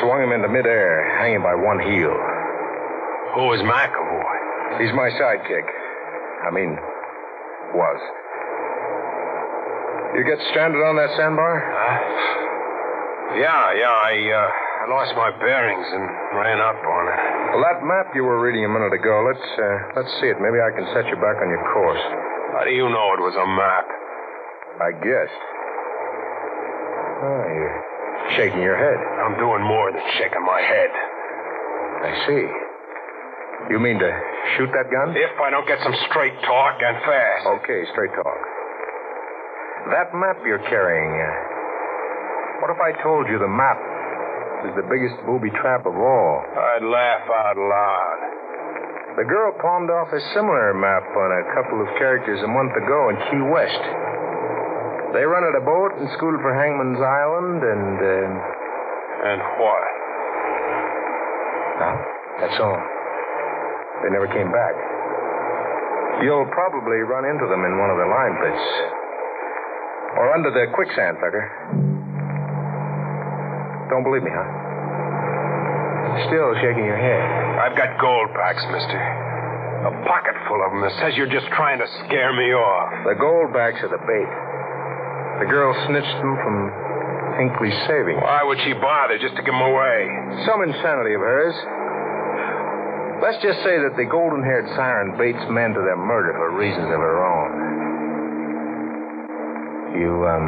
swung 0.00 0.22
him 0.22 0.32
into 0.32 0.48
midair, 0.48 1.18
hanging 1.18 1.42
by 1.42 1.54
one 1.54 1.82
heel. 1.82 2.14
Who 3.34 3.52
is 3.58 3.60
McAvoy? 3.66 4.80
He's 4.80 4.94
my 4.94 5.10
sidekick. 5.18 5.66
I 6.46 6.50
mean, 6.54 6.78
was. 7.74 8.00
You 10.14 10.22
get 10.24 10.38
stranded 10.50 10.80
on 10.82 10.96
that 10.96 11.10
sandbar? 11.18 11.58
Huh? 11.58 13.36
Yeah, 13.38 13.74
yeah, 13.78 13.94
I, 13.94 14.14
uh, 14.30 14.50
I 14.80 14.88
lost 14.88 15.12
my 15.12 15.28
bearings 15.36 15.88
and 15.92 16.04
ran 16.40 16.56
up 16.56 16.80
on 16.80 17.04
it. 17.12 17.20
Well, 17.52 17.62
that 17.68 17.84
map 17.84 18.16
you 18.16 18.24
were 18.24 18.40
reading 18.40 18.64
a 18.64 18.72
minute 18.72 18.96
ago, 18.96 19.12
let's, 19.28 19.44
uh, 19.60 19.76
let's 20.00 20.08
see 20.24 20.32
it. 20.32 20.40
Maybe 20.40 20.56
I 20.56 20.72
can 20.72 20.88
set 20.96 21.04
you 21.12 21.20
back 21.20 21.36
on 21.36 21.52
your 21.52 21.60
course. 21.68 22.00
How 22.56 22.64
do 22.64 22.72
you 22.72 22.88
know 22.88 23.06
it 23.12 23.20
was 23.20 23.36
a 23.36 23.44
map? 23.44 23.86
I 24.80 24.90
guessed. 25.04 25.42
Oh, 27.20 27.44
you're 27.52 27.76
shaking 28.40 28.64
your 28.64 28.80
head. 28.80 28.96
I'm 29.20 29.36
doing 29.36 29.60
more 29.60 29.92
than 29.92 30.00
shaking 30.16 30.48
my 30.48 30.64
head. 30.64 30.92
I 32.00 32.12
see. 32.24 32.44
You 33.76 33.84
mean 33.84 34.00
to 34.00 34.10
shoot 34.56 34.72
that 34.72 34.88
gun? 34.88 35.12
If 35.12 35.36
I 35.44 35.52
don't 35.52 35.68
get 35.68 35.76
some 35.84 35.92
straight 36.08 36.40
talk 36.48 36.80
and 36.80 36.96
fast. 37.04 37.44
Okay, 37.60 37.84
straight 37.92 38.16
talk. 38.16 38.40
That 39.92 40.16
map 40.16 40.40
you're 40.40 40.64
carrying, 40.72 41.12
uh, 41.20 42.64
what 42.64 42.72
if 42.72 42.80
I 42.80 42.96
told 43.04 43.28
you 43.28 43.36
the 43.36 43.52
map 43.52 43.76
was 44.64 44.76
the 44.76 44.86
biggest 44.88 45.16
booby 45.24 45.50
trap 45.56 45.88
of 45.88 45.96
all. 45.96 46.34
I'd 46.44 46.84
laugh 46.84 47.24
out 47.24 47.56
loud. 47.56 48.18
The 49.18 49.26
girl 49.26 49.52
palmed 49.58 49.90
off 49.90 50.12
a 50.12 50.22
similar 50.32 50.72
map 50.72 51.02
on 51.16 51.30
a 51.34 51.44
couple 51.56 51.82
of 51.82 51.88
characters 51.98 52.40
a 52.44 52.50
month 52.50 52.72
ago 52.78 53.10
in 53.10 53.16
Key 53.28 53.42
West. 53.50 53.82
They 55.12 55.26
rented 55.26 55.58
a 55.58 55.64
boat 55.66 55.98
and 55.98 56.06
schooled 56.14 56.38
for 56.38 56.54
Hangman's 56.54 57.02
Island, 57.02 57.60
and. 57.64 57.96
Uh... 57.98 58.60
And 59.20 59.40
what? 59.58 59.84
No, 61.82 61.90
that's 62.40 62.58
all. 62.62 62.80
They 64.04 64.10
never 64.14 64.30
came 64.30 64.48
back. 64.48 64.74
You'll 66.22 66.48
probably 66.52 67.02
run 67.04 67.24
into 67.24 67.44
them 67.50 67.64
in 67.64 67.76
one 67.80 67.90
of 67.90 67.98
the 67.98 68.08
lime 68.08 68.36
pits. 68.40 68.64
Or 70.16 70.32
under 70.32 70.50
the 70.52 70.72
quicksand, 70.72 71.18
Tucker. 71.20 71.89
Don't 73.90 74.06
believe 74.06 74.22
me, 74.22 74.30
huh? 74.30 74.46
Still 76.30 76.54
shaking 76.62 76.86
your 76.86 76.98
head. 76.98 77.22
I've 77.58 77.76
got 77.76 77.98
gold 77.98 78.30
packs, 78.34 78.62
mister. 78.70 78.98
A 79.80 79.92
pocket 80.06 80.36
full 80.46 80.60
of 80.62 80.70
them 80.72 80.82
that 80.84 80.94
says 81.00 81.16
you're 81.16 81.30
just 81.30 81.48
trying 81.56 81.80
to 81.80 81.88
scare 82.04 82.32
me 82.32 82.52
off. 82.52 82.92
The 83.08 83.16
gold 83.18 83.52
backs 83.52 83.80
are 83.82 83.88
the 83.88 84.02
bait. 84.04 84.30
The 85.40 85.48
girl 85.48 85.72
snitched 85.88 86.18
them 86.20 86.36
from 86.44 86.56
Hinckley's 87.40 87.78
savings. 87.88 88.20
Why 88.20 88.44
would 88.44 88.60
she 88.62 88.76
bother 88.76 89.16
just 89.16 89.34
to 89.36 89.42
give 89.42 89.56
them 89.56 89.64
away? 89.64 89.98
Some 90.44 90.60
insanity 90.62 91.16
of 91.16 91.24
hers. 91.24 91.56
Let's 93.24 93.40
just 93.40 93.64
say 93.64 93.80
that 93.80 93.96
the 93.96 94.04
golden 94.04 94.44
haired 94.44 94.68
siren 94.76 95.16
baits 95.16 95.40
men 95.48 95.72
to 95.72 95.80
their 95.80 95.96
murder 95.96 96.32
for 96.36 96.52
reasons 96.56 96.88
of 96.92 97.00
her 97.00 97.18
own. 97.24 97.50
You, 99.96 100.12
um, 100.28 100.46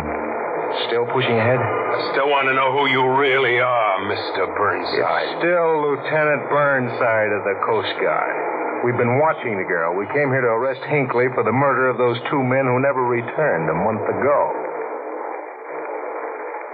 still 0.88 1.06
pushing 1.12 1.36
ahead? 1.36 1.60
I 1.60 1.98
still 2.16 2.28
want 2.32 2.48
to 2.48 2.54
know 2.54 2.72
who 2.72 2.88
you 2.88 3.02
really 3.18 3.60
are, 3.60 3.94
Mr. 4.08 4.48
Burnside. 4.56 5.28
It's 5.28 5.40
still 5.44 5.70
Lieutenant 5.84 6.48
Burnside 6.48 7.30
of 7.36 7.42
the 7.44 7.56
Coast 7.64 7.92
Guard. 8.00 8.34
We've 8.82 8.98
been 8.98 9.22
watching 9.22 9.54
the 9.54 9.68
girl. 9.68 9.94
We 9.94 10.10
came 10.10 10.32
here 10.34 10.42
to 10.42 10.52
arrest 10.58 10.82
Hinckley 10.90 11.30
for 11.38 11.46
the 11.46 11.54
murder 11.54 11.86
of 11.86 11.98
those 12.02 12.18
two 12.30 12.42
men 12.42 12.66
who 12.66 12.82
never 12.82 13.06
returned 13.06 13.70
a 13.70 13.78
month 13.78 14.02
ago. 14.02 14.40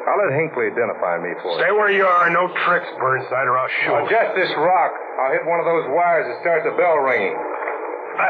I'll 0.09 0.17
let 0.25 0.33
Hinckley 0.41 0.73
identify 0.73 1.21
me 1.21 1.37
for 1.45 1.53
Stay 1.61 1.69
you. 1.69 1.69
Stay 1.69 1.73
where 1.77 1.93
you 1.93 2.09
are. 2.09 2.33
No 2.33 2.49
tricks, 2.65 2.89
Burnside, 2.97 3.45
or 3.45 3.61
I'll 3.61 3.69
shoot. 3.85 3.93
Oh, 3.93 4.09
just 4.09 4.33
this 4.41 4.49
rock. 4.57 4.93
I'll 5.21 5.33
hit 5.37 5.45
one 5.45 5.61
of 5.61 5.69
those 5.69 5.85
wires 5.93 6.25
that 6.33 6.41
starts 6.41 6.65
the 6.65 6.73
bell 6.81 6.97
ringing. 7.05 7.37
Uh, 7.37 8.25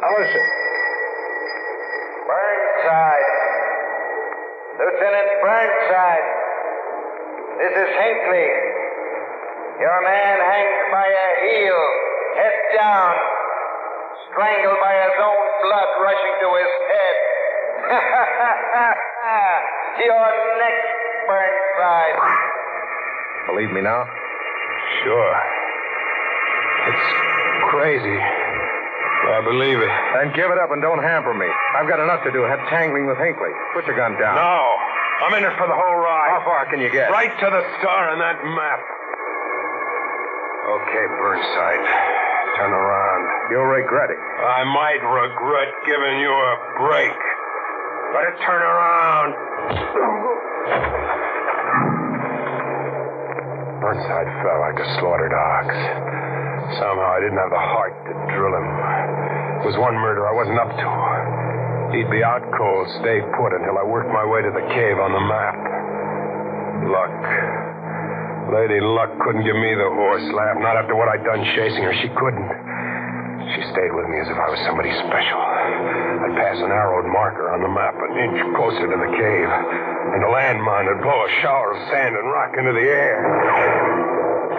now 0.00 0.12
listen. 0.16 0.44
Burnside. 2.24 3.29
Lieutenant 4.80 5.44
Burnside. 5.44 6.24
This 7.60 7.68
is 7.68 7.88
Hinckley. 8.00 8.48
Your 9.76 10.00
man 10.00 10.40
hangs 10.40 10.88
by 10.88 11.04
a 11.04 11.28
heel, 11.44 11.84
head 12.40 12.56
down, 12.80 13.12
strangled 14.32 14.80
by 14.80 14.96
his 15.04 15.12
own 15.20 15.44
blood 15.60 15.90
rushing 16.00 16.36
to 16.40 16.48
his 16.64 16.72
head. 16.88 17.16
You're 20.00 20.32
next, 20.64 20.88
Burnside. 21.28 22.16
Believe 23.52 23.68
me 23.76 23.82
now? 23.82 24.08
Sure. 25.04 25.36
It's 26.88 27.08
crazy. 27.68 28.16
I 29.30 29.40
believe 29.46 29.78
it. 29.78 29.92
Then 30.18 30.34
give 30.34 30.50
it 30.50 30.58
up 30.58 30.74
and 30.74 30.82
don't 30.82 30.98
hamper 31.02 31.32
me. 31.32 31.46
I've 31.78 31.86
got 31.86 32.02
enough 32.02 32.22
to 32.26 32.32
do. 32.34 32.42
Have 32.42 32.60
tangling 32.68 33.06
with 33.06 33.16
Hinckley. 33.18 33.54
Put 33.72 33.86
your 33.86 33.94
gun 33.96 34.18
down. 34.18 34.34
No. 34.34 34.60
I'm 35.22 35.34
in 35.38 35.44
it 35.44 35.54
for 35.54 35.68
the 35.68 35.76
whole 35.76 35.98
ride. 36.00 36.32
How 36.34 36.42
far 36.44 36.66
can 36.66 36.80
you 36.80 36.90
get? 36.90 37.12
Right 37.12 37.30
to 37.30 37.48
the 37.52 37.62
star 37.78 38.10
on 38.10 38.18
that 38.18 38.40
map. 38.42 38.80
Okay, 40.80 41.06
Burnside. 41.20 41.84
Turn 42.58 42.72
around. 42.72 43.22
You'll 43.52 43.70
regret 43.70 44.10
it. 44.10 44.18
I 44.18 44.64
might 44.64 45.00
regret 45.04 45.70
giving 45.86 46.20
you 46.20 46.32
a 46.32 46.54
break. 46.80 47.16
Better 48.16 48.34
turn 48.42 48.62
around. 48.62 49.30
Burnside 53.80 54.28
fell 54.42 54.60
like 54.60 54.78
a 54.80 54.88
slaughtered 55.00 55.32
ox. 55.32 55.68
Somehow 56.78 57.10
I 57.16 57.20
didn't 57.20 57.40
have 57.40 57.50
the 57.50 57.64
heart 57.64 57.94
to 58.06 58.12
drill 58.36 58.54
him. 58.54 58.68
It 59.60 59.68
was 59.68 59.76
one 59.76 59.92
murder 59.92 60.24
I 60.24 60.32
wasn't 60.32 60.56
up 60.56 60.72
to. 60.72 60.88
He'd 61.92 62.08
be 62.08 62.24
out 62.24 62.40
cold, 62.56 62.86
stay 63.04 63.20
put 63.36 63.52
until 63.52 63.76
I 63.76 63.84
worked 63.84 64.08
my 64.08 64.24
way 64.24 64.40
to 64.40 64.48
the 64.48 64.64
cave 64.72 64.96
on 64.96 65.12
the 65.12 65.20
map. 65.20 65.58
Luck. 66.88 67.20
Lady 68.56 68.80
Luck 68.80 69.12
couldn't 69.20 69.44
give 69.44 69.60
me 69.60 69.76
the 69.76 69.84
horse 69.84 70.24
laugh, 70.32 70.56
not 70.64 70.80
after 70.80 70.96
what 70.96 71.12
I'd 71.12 71.20
done 71.28 71.44
chasing 71.52 71.84
her. 71.84 71.92
She 72.00 72.08
couldn't. 72.16 72.50
She 73.52 73.62
stayed 73.76 73.92
with 73.92 74.08
me 74.08 74.16
as 74.22 74.32
if 74.32 74.38
I 74.40 74.48
was 74.48 74.60
somebody 74.64 74.96
special. 74.96 75.40
I'd 75.44 76.40
pass 76.40 76.56
an 76.56 76.72
arrowed 76.72 77.12
marker 77.12 77.52
on 77.52 77.60
the 77.60 77.68
map 77.68 78.00
an 78.00 78.16
inch 78.16 78.40
closer 78.56 78.88
to 78.88 78.96
the 78.96 79.12
cave, 79.12 79.50
and 80.16 80.24
a 80.24 80.30
landmine 80.30 80.88
would 80.88 81.04
blow 81.04 81.20
a 81.20 81.30
shower 81.44 81.76
of 81.76 81.78
sand 81.92 82.16
and 82.16 82.26
rock 82.32 82.56
into 82.56 82.72
the 82.72 82.86
air. 82.88 83.18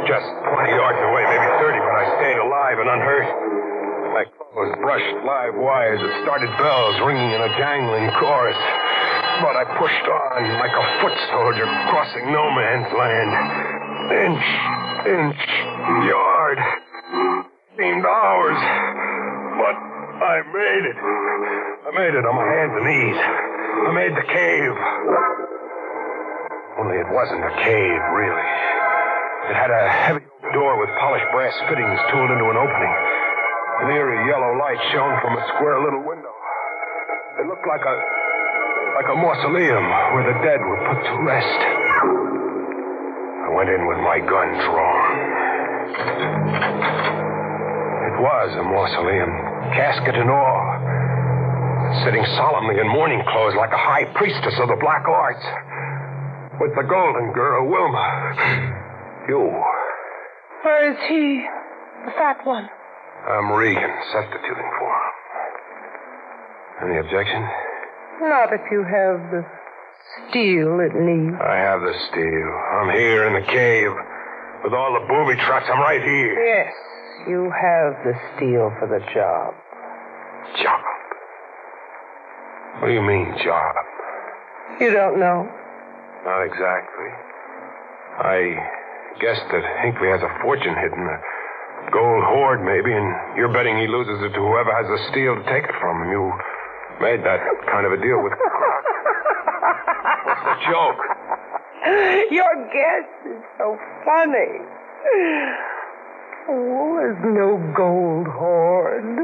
Just 0.06 0.30
20 0.46 0.78
yards 0.78 1.02
away, 1.10 1.24
maybe 1.26 1.50
30, 1.58 1.80
but 1.82 1.96
I 1.96 2.06
stayed 2.22 2.38
alive 2.38 2.78
and 2.78 2.90
unhurt. 2.92 3.61
Clothes 4.52 4.76
brushed 4.84 5.16
live 5.24 5.56
wires 5.56 6.04
that 6.04 6.12
started 6.28 6.52
bells 6.60 7.00
ringing 7.08 7.32
in 7.32 7.40
a 7.40 7.52
jangling 7.56 8.12
chorus. 8.20 8.60
But 9.40 9.56
I 9.56 9.64
pushed 9.80 10.06
on 10.12 10.44
like 10.60 10.76
a 10.76 10.86
foot 11.00 11.16
soldier 11.32 11.64
crossing 11.88 12.36
no 12.36 12.52
man's 12.52 12.92
land. 12.92 13.32
Inch, 14.12 14.48
inch, 15.08 15.42
yard. 16.04 16.60
Seemed 17.80 18.04
hours. 18.04 18.60
But 19.56 19.76
I 20.20 20.44
made 20.44 20.84
it. 20.84 20.98
I 21.00 21.90
made 21.96 22.12
it 22.12 22.28
on 22.28 22.36
my 22.36 22.48
hands 22.52 22.76
and 22.76 22.86
knees. 22.92 23.20
I 23.24 23.92
made 23.96 24.12
the 24.20 24.28
cave. 24.36 24.76
Only 26.76 27.00
it 27.00 27.08
wasn't 27.08 27.40
a 27.40 27.56
cave, 27.56 28.02
really. 28.20 28.48
It 29.48 29.56
had 29.56 29.72
a 29.72 29.84
heavy 29.88 30.28
door 30.52 30.76
with 30.76 30.92
polished 31.00 31.32
brass 31.32 31.56
fittings 31.72 32.00
tooled 32.12 32.36
into 32.36 32.52
an 32.52 32.60
opening. 32.60 33.11
An 33.82 33.90
eerie 33.90 34.30
yellow 34.30 34.54
light 34.62 34.78
shone 34.94 35.18
from 35.26 35.34
a 35.34 35.44
square 35.58 35.82
little 35.82 36.06
window. 36.06 36.30
It 37.42 37.50
looked 37.50 37.66
like 37.66 37.82
a 37.82 37.96
like 38.94 39.10
a 39.10 39.18
mausoleum 39.18 39.86
where 40.14 40.26
the 40.30 40.38
dead 40.46 40.62
were 40.62 40.82
put 40.86 41.02
to 41.02 41.16
rest. 41.26 41.62
I 43.42 43.50
went 43.58 43.74
in 43.74 43.82
with 43.90 43.98
my 44.06 44.22
gun 44.22 44.50
drawn. 44.62 45.10
It 48.06 48.16
was 48.22 48.50
a 48.54 48.66
mausoleum, 48.70 49.32
casket 49.74 50.14
and 50.14 50.30
all. 50.30 50.62
Sitting 52.06 52.22
solemnly 52.38 52.78
in 52.78 52.86
mourning 52.86 53.24
clothes 53.34 53.58
like 53.58 53.74
a 53.74 53.82
high 53.82 54.06
priestess 54.14 54.54
of 54.62 54.70
the 54.70 54.78
black 54.78 55.10
arts. 55.10 55.42
With 56.62 56.78
the 56.78 56.86
golden 56.86 57.34
girl, 57.34 57.66
Wilma. 57.66 58.06
You. 59.28 59.50
Where 60.62 60.92
is 60.94 61.00
he? 61.10 61.42
The 62.06 62.12
fat 62.12 62.46
one. 62.46 62.70
I'm 63.30 63.52
Regan, 63.52 63.92
substituting 64.12 64.72
for 64.80 64.90
him. 64.90 65.14
Any 66.90 66.98
objection? 66.98 67.42
Not 68.22 68.54
if 68.54 68.62
you 68.72 68.84
have 68.84 69.22
the 69.30 69.46
steel 70.30 70.80
it 70.82 70.94
needs. 70.98 71.38
I 71.38 71.56
have 71.58 71.82
the 71.82 71.94
steel. 72.10 72.50
I'm 72.74 72.90
here 72.98 73.28
in 73.28 73.34
the 73.34 73.46
cave. 73.46 73.92
With 74.64 74.74
all 74.74 74.94
the 74.94 75.06
booby 75.08 75.36
traps, 75.42 75.66
I'm 75.72 75.80
right 75.80 76.02
here. 76.02 76.34
Yes, 76.38 76.74
you 77.28 77.50
have 77.50 77.98
the 78.06 78.14
steel 78.36 78.74
for 78.80 78.88
the 78.90 79.02
job. 79.14 79.54
Job? 80.62 80.82
What 82.82 82.88
do 82.88 82.94
you 82.94 83.02
mean, 83.02 83.38
job? 83.44 83.76
You 84.80 84.92
don't 84.92 85.20
know? 85.20 85.50
Not 86.26 86.42
exactly. 86.44 87.10
I 88.22 88.58
guessed 89.22 89.46
that 89.52 89.64
Hinckley 89.84 90.10
has 90.10 90.22
a 90.22 90.30
fortune 90.42 90.76
hidden, 90.76 91.06
gold 91.92 92.24
hoard 92.24 92.64
maybe, 92.64 92.92
and 92.96 93.38
you're 93.38 93.52
betting 93.52 93.78
he 93.78 93.88
loses 93.88 94.18
it 94.24 94.32
to 94.34 94.42
whoever 94.42 94.72
has 94.72 94.88
the 94.88 95.00
steel 95.12 95.36
to 95.36 95.44
take 95.52 95.64
it 95.68 95.76
from 95.80 96.04
him. 96.04 96.10
You 96.12 96.32
made 97.04 97.22
that 97.28 97.40
kind 97.70 97.86
of 97.86 97.92
a 97.92 98.00
deal 98.00 98.24
with 98.24 98.34
Croc. 98.34 98.84
What's 100.26 100.44
the 100.48 100.58
joke? 100.72 101.02
Your 102.32 102.54
guess 102.72 103.08
is 103.28 103.42
so 103.58 103.78
funny. 104.06 104.52
Oh, 106.50 106.96
there's 106.98 107.22
no 107.26 107.58
gold 107.76 108.28
hoard. 108.28 109.18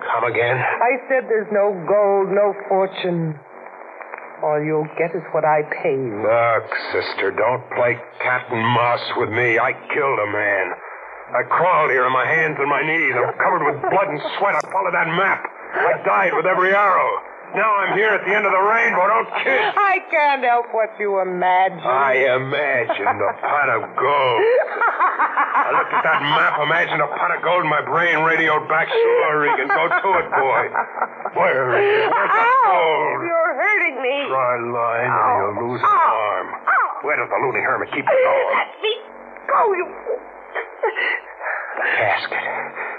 Come 0.00 0.24
again? 0.24 0.56
I 0.56 0.96
said 1.08 1.24
there's 1.28 1.50
no 1.52 1.76
gold, 1.86 2.32
no 2.32 2.54
fortune. 2.68 3.38
All 4.42 4.56
you'll 4.64 4.88
get 4.96 5.14
is 5.14 5.22
what 5.32 5.44
I 5.44 5.60
pay 5.82 5.92
you. 5.92 6.24
Look, 6.24 6.64
sister, 6.92 7.30
don't 7.30 7.62
play 7.76 8.00
cat 8.24 8.46
and 8.50 8.64
mouse 8.74 9.04
with 9.16 9.28
me. 9.28 9.58
I 9.58 9.72
killed 9.92 10.18
a 10.18 10.32
man. 10.32 10.72
I 11.30 11.42
crawled 11.46 11.90
here 11.94 12.04
on 12.04 12.12
my 12.12 12.26
hands 12.26 12.56
and 12.58 12.66
my 12.68 12.82
knees. 12.82 13.14
I'm 13.14 13.30
covered 13.38 13.62
with 13.62 13.78
blood 13.86 14.08
and 14.10 14.18
sweat. 14.38 14.58
I 14.58 14.62
followed 14.66 14.94
that 14.94 15.06
map. 15.14 15.46
I 15.78 16.02
died 16.02 16.34
with 16.34 16.46
every 16.46 16.74
arrow. 16.74 17.22
Now 17.54 17.66
I'm 17.82 17.98
here 17.98 18.14
at 18.14 18.22
the 18.22 18.30
end 18.30 18.46
of 18.46 18.54
the 18.54 18.62
rainbow. 18.62 19.06
Don't 19.10 19.30
kid. 19.42 19.58
I 19.74 19.98
can't 20.10 20.42
help 20.46 20.70
what 20.70 20.94
you 21.02 21.18
imagine. 21.18 21.82
I 21.82 22.34
imagined 22.38 23.18
a 23.18 23.32
pot 23.42 23.66
of 23.74 23.82
gold. 23.98 24.42
I 25.58 25.70
looked 25.74 25.90
at 25.94 26.02
that 26.06 26.22
map, 26.22 26.62
imagined 26.62 27.02
a 27.02 27.10
pot 27.10 27.34
of 27.34 27.42
gold, 27.42 27.66
and 27.66 27.70
my 27.70 27.82
brain 27.82 28.22
radioed 28.22 28.70
back. 28.70 28.86
Sure, 28.86 29.34
Regan, 29.42 29.66
go 29.66 29.82
to 29.86 30.10
it, 30.22 30.26
boy. 30.30 30.62
Where 31.38 31.74
is 31.74 32.06
it? 32.06 32.10
Where's 32.10 32.30
the 32.30 32.38
Ow! 32.38 32.70
gold? 32.70 33.18
You're 33.26 33.54
hurting 33.58 33.96
me. 33.98 34.16
Try 34.30 34.54
lying 34.70 35.10
and 35.10 35.30
you'll 35.42 35.74
lose 35.74 35.82
an 35.82 35.90
arm. 35.90 36.46
Where 37.02 37.18
does 37.18 37.30
the 37.34 37.38
loony 37.42 37.62
hermit 37.66 37.90
keep 37.90 38.06
the 38.06 38.14
gold? 38.14 38.50
Let 38.54 38.70
me 38.78 38.92
go, 39.50 39.60
you. 39.74 39.86
The 42.00 42.06
casket. 42.06 42.40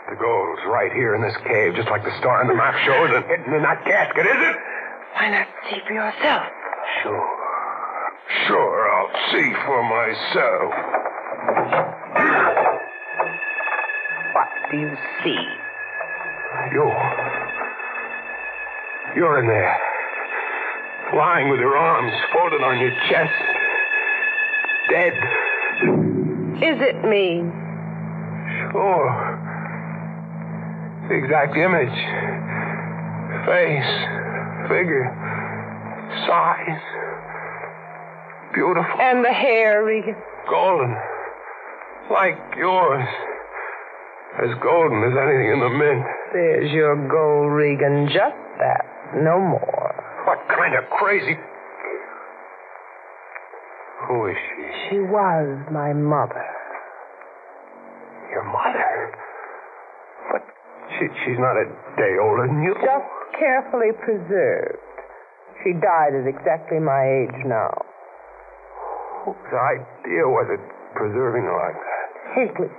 The 0.10 0.16
gold's 0.16 0.62
right 0.68 0.92
here 0.94 1.16
in 1.16 1.22
this 1.22 1.34
cave, 1.48 1.74
just 1.74 1.90
like 1.90 2.04
the 2.04 2.16
star 2.20 2.42
on 2.42 2.48
the 2.48 2.54
map 2.54 2.76
shows, 2.86 3.10
and 3.10 3.26
hidden 3.26 3.54
in 3.54 3.64
that 3.64 3.84
casket, 3.84 4.26
is 4.28 4.38
it? 4.38 4.56
Why 5.18 5.32
not 5.32 5.48
see 5.70 5.82
for 5.88 5.94
yourself? 5.94 6.46
Sure. 7.02 7.26
Sure, 8.46 8.90
I'll 8.94 9.10
see 9.34 9.50
for 9.66 9.82
myself. 9.90 10.70
What 14.38 14.50
do 14.70 14.78
you 14.78 14.94
see? 15.24 15.42
You. 16.74 16.86
You're 19.16 19.40
in 19.40 19.48
there. 19.48 19.78
Lying 21.16 21.50
with 21.50 21.60
your 21.60 21.76
arms 21.76 22.14
folded 22.32 22.62
on 22.62 22.80
your 22.80 22.92
chest. 23.10 23.34
Dead. 24.90 25.14
Is 26.62 26.78
it 26.82 27.04
me? 27.04 27.42
Sure. 28.72 29.12
The 31.10 31.16
exact 31.16 31.56
image. 31.58 31.98
Face. 33.46 33.92
Figure. 34.70 35.08
Size. 36.28 36.82
Beautiful. 38.54 39.00
And 39.00 39.24
the 39.24 39.32
hair, 39.34 39.84
Regan. 39.84 40.16
Golden. 40.50 40.96
Like 42.12 42.38
yours. 42.58 43.08
As 44.44 44.50
golden 44.64 45.04
as 45.04 45.18
anything 45.18 45.52
in 45.52 45.60
the 45.60 45.70
mint. 45.70 46.06
There's 46.34 46.72
your 46.72 46.96
gold, 47.08 47.52
Regan. 47.52 48.08
Just 48.08 48.36
that. 48.60 48.86
No 49.16 49.40
more. 49.40 50.24
What 50.26 50.40
kind 50.48 50.76
of 50.76 50.90
crazy. 50.90 51.36
Who 54.08 54.28
is 54.28 54.36
she? 54.36 54.90
She 54.90 55.00
was 55.00 55.60
my 55.72 55.94
mother. 55.94 56.46
Your 58.32 58.44
mother? 58.44 59.12
But 60.32 60.44
she, 61.02 61.10
she's 61.26 61.42
not 61.42 61.58
a 61.58 61.66
day 61.98 62.14
older 62.22 62.46
than 62.46 62.62
you. 62.62 62.78
Just 62.78 63.10
carefully 63.42 63.90
preserved. 64.06 64.78
She 65.66 65.74
died 65.82 66.14
at 66.14 66.30
exactly 66.30 66.78
my 66.78 67.02
age 67.26 67.38
now. 67.46 67.74
Whose 69.26 69.50
idea 69.54 70.26
was 70.30 70.46
it 70.54 70.62
preserving 70.94 71.46
her 71.46 71.58
like 71.58 71.78
that? 71.78 72.08
Hinckley. 72.38 72.72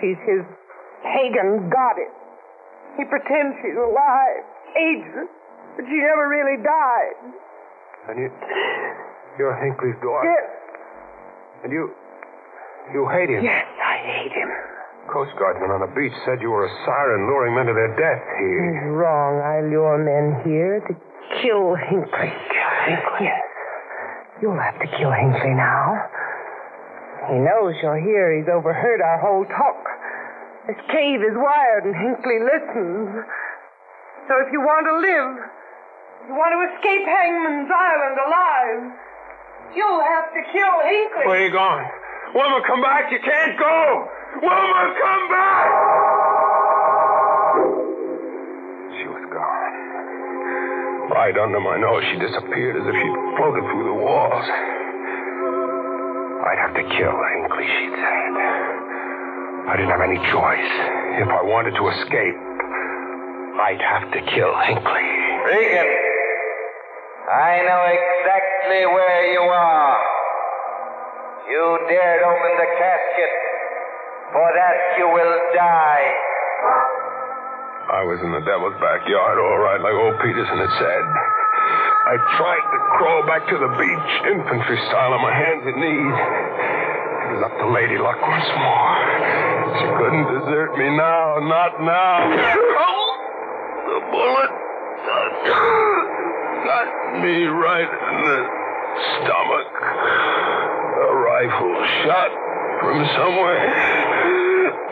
She's 0.00 0.20
his 0.28 0.44
pagan 1.04 1.68
goddess. 1.72 2.12
He 2.96 3.04
pretends 3.04 3.56
she's 3.64 3.76
alive, 3.78 4.42
ages, 4.76 5.28
but 5.76 5.84
she 5.86 5.96
never 6.02 6.28
really 6.28 6.60
died. 6.60 7.16
And 8.10 8.16
you. 8.18 8.28
You're 9.38 9.54
Hinckley's 9.56 9.94
daughter. 10.02 10.26
Yes, 10.28 10.50
And 11.64 11.72
you. 11.72 11.92
You 12.92 13.06
hate 13.08 13.30
him. 13.30 13.44
yes, 13.44 13.64
I 13.84 13.96
hate 14.04 14.32
him. 14.32 14.48
Coast 15.08 15.32
Guardsman 15.40 15.72
on 15.72 15.80
the 15.80 15.92
beach 15.96 16.12
said 16.28 16.44
you 16.44 16.52
were 16.52 16.68
a 16.68 16.74
siren 16.84 17.24
luring 17.32 17.56
men 17.56 17.64
to 17.64 17.72
their 17.72 17.96
death 17.96 18.24
here. 18.36 18.60
He's 18.76 18.92
wrong. 18.92 19.40
I 19.40 19.64
lure 19.64 19.96
men 19.96 20.44
here 20.44 20.84
to 20.84 20.92
kill 21.40 21.72
Hinckley. 21.80 22.28
Kill 22.28 22.74
Hinckley? 22.84 23.24
Yes. 23.24 23.40
You'll 24.44 24.60
have 24.60 24.76
to 24.76 24.88
kill 25.00 25.08
Hinckley 25.08 25.56
now. 25.56 26.12
He 27.32 27.40
knows 27.40 27.72
you're 27.80 28.00
here. 28.04 28.36
He's 28.36 28.52
overheard 28.52 29.00
our 29.00 29.18
whole 29.24 29.48
talk. 29.48 29.80
This 30.68 30.80
cave 30.92 31.24
is 31.24 31.32
wired 31.32 31.88
and 31.88 31.96
Hinckley 31.96 32.44
listens. 32.44 33.24
So 34.28 34.36
if 34.44 34.52
you 34.52 34.60
want 34.60 34.84
to 34.92 34.94
live, 35.00 35.32
you 36.28 36.36
want 36.36 36.52
to 36.52 36.60
escape 36.68 37.08
Hangman's 37.08 37.72
Island 37.72 38.16
alive, 38.20 38.80
you'll 39.72 40.04
have 40.04 40.28
to 40.36 40.40
kill 40.52 40.76
Hinckley. 40.84 41.24
Where 41.24 41.40
are 41.40 41.46
you 41.48 41.52
going? 41.52 41.88
Woman, 42.36 42.60
come 42.68 42.84
back. 42.84 43.08
You 43.08 43.24
can't 43.24 43.56
go. 43.56 44.04
Wilma, 44.36 44.82
come 45.00 45.24
back. 45.32 45.68
She 49.00 49.06
was 49.08 49.24
gone. 49.32 49.72
Right 51.10 51.36
under 51.38 51.60
my 51.60 51.76
nose, 51.80 52.04
she 52.12 52.18
disappeared 52.20 52.76
as 52.76 52.84
if 52.86 52.94
she'd 52.94 53.18
floated 53.40 53.64
through 53.72 53.86
the 53.88 53.98
walls. 54.04 54.46
I'd 56.44 56.60
have 56.60 56.74
to 56.76 56.84
kill 56.96 57.16
Hinckley, 57.16 57.66
she'd 57.66 57.96
said. 57.96 58.32
I 59.68 59.74
didn't 59.76 59.90
have 59.92 60.04
any 60.04 60.20
choice. 60.32 60.72
If 61.20 61.28
I 61.28 61.42
wanted 61.44 61.74
to 61.76 61.84
escape, 61.88 62.38
I'd 63.58 63.82
have 63.82 64.12
to 64.12 64.20
kill 64.32 64.54
Hinckley. 64.64 65.08
Regan, 65.44 65.88
I 67.28 67.60
know 67.68 67.82
exactly 67.90 68.86
where 68.86 69.32
you 69.32 69.40
are. 69.40 69.98
You 71.50 71.78
dared 71.88 72.22
open 72.22 72.52
the 72.56 72.68
casket. 72.78 73.32
For 74.32 74.48
that 74.52 74.76
you 75.00 75.08
will 75.08 75.36
die. 75.56 76.06
I 77.88 78.04
was 78.04 78.20
in 78.20 78.28
the 78.28 78.44
devil's 78.44 78.76
backyard, 78.76 79.40
all 79.40 79.60
right, 79.64 79.80
like 79.80 79.96
old 79.96 80.20
Peterson 80.20 80.60
had 80.60 80.74
said. 80.76 81.04
I 82.08 82.14
tried 82.36 82.64
to 82.68 82.78
crawl 83.00 83.24
back 83.24 83.48
to 83.48 83.56
the 83.56 83.72
beach, 83.80 84.12
infantry 84.28 84.76
style, 84.92 85.16
on 85.16 85.24
my 85.24 85.32
hands 85.32 85.64
and 85.64 85.76
knees. 85.80 86.16
It 86.20 87.28
was 87.40 87.42
up 87.48 87.54
to 87.56 87.66
Lady 87.72 87.96
Luck 87.96 88.20
once 88.20 88.50
more. 88.52 88.92
She 89.80 89.86
couldn't 89.96 90.26
desert 90.36 90.76
me 90.76 90.92
now, 90.92 91.40
not 91.48 91.80
now. 91.80 92.28
Oh, 92.28 93.08
the 93.88 94.00
bullet 94.12 94.52
got 96.68 96.88
me 97.24 97.48
right 97.48 97.88
in 97.88 98.16
the 98.28 98.40
stomach. 99.24 99.72
A 101.00 101.10
rifle 101.16 101.76
shot 102.04 102.47
from 102.80 102.98
somewhere. 103.16 103.60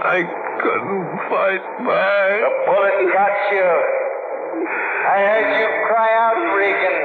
I 0.03 0.18
couldn't 0.62 1.07
fight 1.31 1.64
back. 1.87 2.40
The 2.42 2.51
bullet 2.66 2.99
got 3.12 3.35
you. 3.53 3.70
I 5.07 5.09
heard 5.22 5.49
you 5.61 5.68
cry 5.87 6.11
out, 6.18 6.38
Regan. 6.57 6.99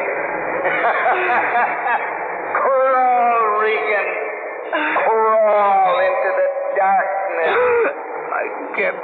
Crawl, 2.61 3.41
Regan. 3.61 4.07
Crawl 5.05 5.95
into 6.01 6.29
the 6.39 6.47
darkness. 6.77 7.57
I 8.31 8.43
kept 8.77 9.01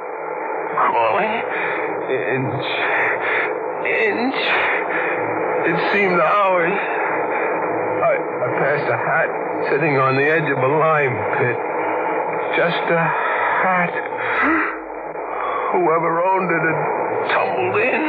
crawling. 0.77 1.35
Inch. 2.07 2.67
Inch. 3.85 4.39
It 5.67 5.77
seemed 5.93 6.19
hours. 6.21 6.77
I, 7.97 7.99
I 8.15 8.47
passed 8.59 8.87
a 8.89 8.97
hat 8.97 9.29
sitting 9.65 9.97
on 9.97 10.13
the 10.13 10.27
edge 10.29 10.45
of 10.45 10.59
a 10.61 10.71
lime 10.77 11.17
pit. 11.41 11.57
Just 12.53 12.85
a 12.93 13.01
hat. 13.65 13.93
Whoever 15.73 16.11
owned 16.21 16.49
it 16.53 16.63
had 16.63 16.79
tumbled 17.33 17.77
in. 17.81 18.03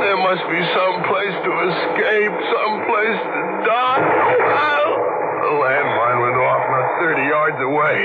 There 0.00 0.20
must 0.22 0.44
be 0.48 0.60
some 0.72 0.96
place 1.10 1.36
to 1.44 1.52
escape, 1.70 2.34
some 2.54 2.74
place 2.88 3.20
to 3.20 3.40
die. 3.68 4.00
Well, 4.40 4.90
the 5.44 5.54
landmine 5.60 6.18
went 6.24 6.38
off 6.40 6.62
not 6.72 6.86
30 7.04 7.20
yards 7.28 7.60
away. 7.60 7.98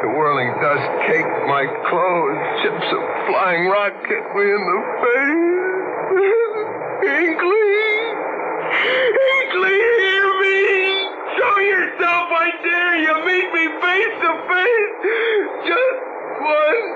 The 0.00 0.08
whirling 0.16 0.50
dust 0.64 0.86
caked 1.10 1.38
my 1.44 1.66
clothes. 1.90 2.40
Chips 2.64 2.88
of 2.88 3.02
flying 3.28 3.68
rock 3.68 3.92
hit 4.08 4.24
me 4.32 4.46
in 4.48 4.62
the 4.64 4.80
face. 5.02 5.60
Hinkley! 7.04 7.68
Hinkley! 8.80 10.09
Yourself, 11.60 12.26
I 12.32 12.48
dare 12.64 12.96
you! 13.04 13.14
Meet 13.26 13.48
me 13.52 13.64
face 13.84 14.14
to 14.24 14.30
face! 14.48 14.94
Just 15.68 16.00
once! 16.40 16.92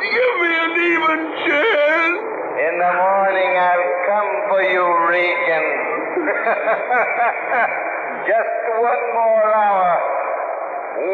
Give 0.00 0.34
me 0.40 0.52
an 0.56 0.72
even 0.88 1.20
chance! 1.44 2.20
In 2.64 2.74
the 2.80 2.92
morning, 2.96 3.52
I'll 3.60 3.92
come 4.08 4.32
for 4.48 4.62
you, 4.64 4.84
Regan. 5.10 5.66
Just 8.24 8.56
one 8.80 9.04
more 9.12 9.44
hour. 9.52 10.00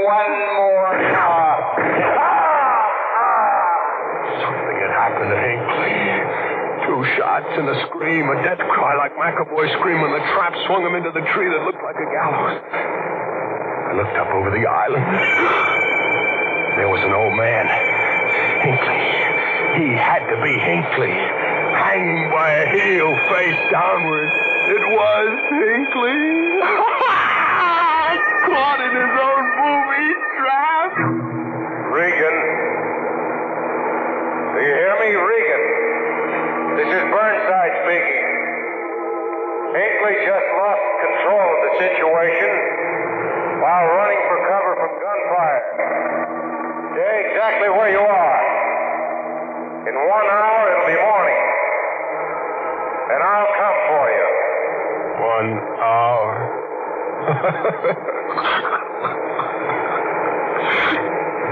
One 0.05 0.35
more 0.55 0.95
hour. 1.11 1.75
Something 4.31 4.79
had 4.79 4.95
happened 4.95 5.31
to 5.35 5.39
Hinkley. 5.43 5.99
Two 6.87 7.00
shots 7.17 7.51
and 7.57 7.67
a 7.69 7.77
scream, 7.89 8.29
a 8.29 8.37
death 8.43 8.59
cry 8.59 8.95
like 8.99 9.15
McAvoy's 9.17 9.73
scream 9.79 10.01
when 10.03 10.13
the 10.13 10.23
trap 10.35 10.53
swung 10.67 10.83
him 10.85 10.95
into 10.95 11.11
the 11.11 11.25
tree 11.33 11.49
that 11.49 11.63
looked 11.65 11.83
like 11.83 11.97
a 11.97 12.09
gallows. 12.13 12.61
I 12.61 13.93
looked 13.99 14.17
up 14.19 14.31
over 14.31 14.51
the 14.55 14.65
island. 14.67 15.07
There 16.79 16.89
was 16.89 17.03
an 17.03 17.13
old 17.13 17.35
man. 17.35 17.67
Hinkley. 18.63 19.03
He 19.83 19.89
had 19.99 20.23
to 20.31 20.37
be 20.43 20.55
Hinkley. 20.55 21.15
hanging 21.81 22.31
by 22.31 22.51
a 22.55 22.65
heel 22.71 23.11
face 23.31 23.61
downward. 23.71 24.31
It 24.71 24.85
was 24.95 25.31
Hinckley. 25.51 26.23
Caught 28.51 28.81
in 28.81 28.93
his 28.95 29.15
own 29.21 29.45
booby 29.59 30.09
trap. 30.39 30.93
Regan. 31.93 32.37
Do 34.55 34.59
you 34.63 34.75
hear 34.75 34.95
me? 35.03 35.11
Regan. 35.15 35.63
Burnside 37.11 37.75
speaking. 37.83 38.23
Hinckley 39.71 40.17
just 40.27 40.47
lost 40.59 40.83
control 41.03 41.47
of 41.47 41.61
the 41.67 41.73
situation 41.79 42.51
while 43.63 43.87
running 43.87 44.23
for 44.31 44.39
cover 44.47 44.73
from 44.79 44.93
gunfire. 44.99 45.63
Stay 46.95 47.15
exactly 47.31 47.71
where 47.71 47.91
you 47.91 48.01
are. 48.03 48.39
In 49.91 49.95
one 49.95 50.27
hour, 50.27 50.63
it'll 50.71 50.87
be 50.87 50.99
morning. 51.03 51.41
And 53.11 53.21
I'll 53.23 53.53
come 53.59 53.79
for 53.91 54.07
you. 54.11 54.27
One 55.19 55.51
hour. 55.83 56.31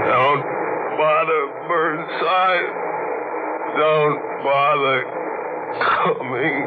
Don't 0.07 0.43
bother, 0.99 1.43
Burnside. 1.67 2.69
Don't 3.77 4.19
bother 4.43 4.97
coming. 6.03 6.65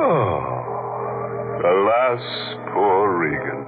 Oh, 0.00 0.40
alas, 1.64 2.22
poor 2.72 3.18
Regan. 3.18 3.60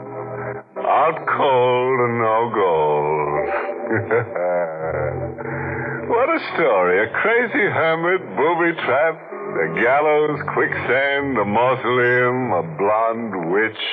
Out 0.87 1.19
cold 1.35 1.99
and 2.07 2.17
no 2.23 2.39
gold. 2.55 3.47
what 6.11 6.29
a 6.29 6.39
story. 6.55 6.97
A 7.03 7.09
crazy 7.23 7.67
hermit, 7.75 8.23
booby 8.37 8.73
trap, 8.85 9.17
the 9.55 9.67
gallows, 9.83 10.41
quicksand, 10.55 11.39
a 11.39 11.45
mausoleum, 11.45 12.53
a 12.53 12.63
blonde 12.79 13.35
witch. 13.51 13.85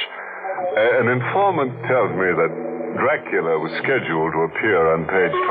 An 0.73 1.05
informant 1.05 1.69
tells 1.85 2.09
me 2.17 2.33
that 2.33 2.49
Dracula 2.97 3.61
was 3.61 3.69
scheduled 3.77 4.33
to 4.33 4.49
appear 4.49 4.97
on 4.97 5.05
page 5.05 5.29
25, 5.29 5.45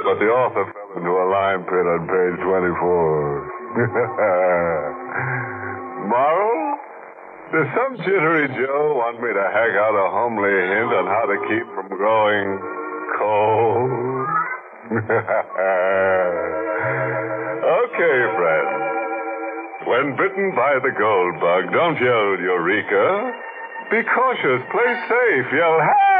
but 0.00 0.16
the 0.16 0.32
author 0.32 0.64
fell 0.72 0.96
into 0.96 1.12
a 1.12 1.28
lime 1.28 1.60
pit 1.68 1.84
on 1.84 2.08
page 2.08 2.40
24. 2.40 2.72
Moral? 6.08 6.56
Does 7.52 7.68
some 7.76 8.00
jittery 8.00 8.48
Joe 8.56 8.96
want 8.96 9.20
me 9.20 9.28
to 9.28 9.44
hack 9.44 9.72
out 9.76 9.92
a 9.92 10.08
homely 10.08 10.56
hint 10.56 10.96
on 10.96 11.12
how 11.12 11.28
to 11.28 11.36
keep 11.44 11.68
from 11.76 11.92
growing 11.92 12.56
cold? 13.20 13.92
okay, 17.84 18.18
friend. 18.40 18.68
When 19.84 20.16
bitten 20.16 20.56
by 20.56 20.80
the 20.80 20.96
gold 20.96 21.36
bug, 21.44 21.76
don't 21.76 22.00
yell 22.00 22.40
Eureka. 22.40 23.44
Be 23.90 24.02
cautious. 24.02 24.62
Play 24.72 24.92
safe. 25.08 25.46
Yell 25.52 25.78
help! 25.78 26.15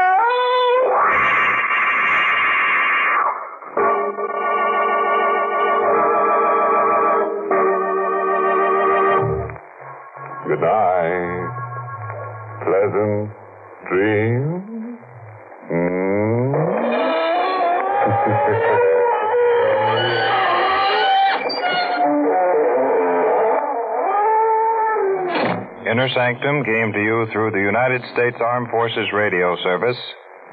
Inner 26.07 26.15
Sanctum 26.15 26.63
came 26.63 26.93
to 26.93 26.99
you 27.03 27.27
through 27.33 27.51
the 27.51 27.59
United 27.59 28.01
States 28.13 28.37
Armed 28.39 28.69
Forces 28.69 29.11
Radio 29.13 29.57
Service, 29.61 29.97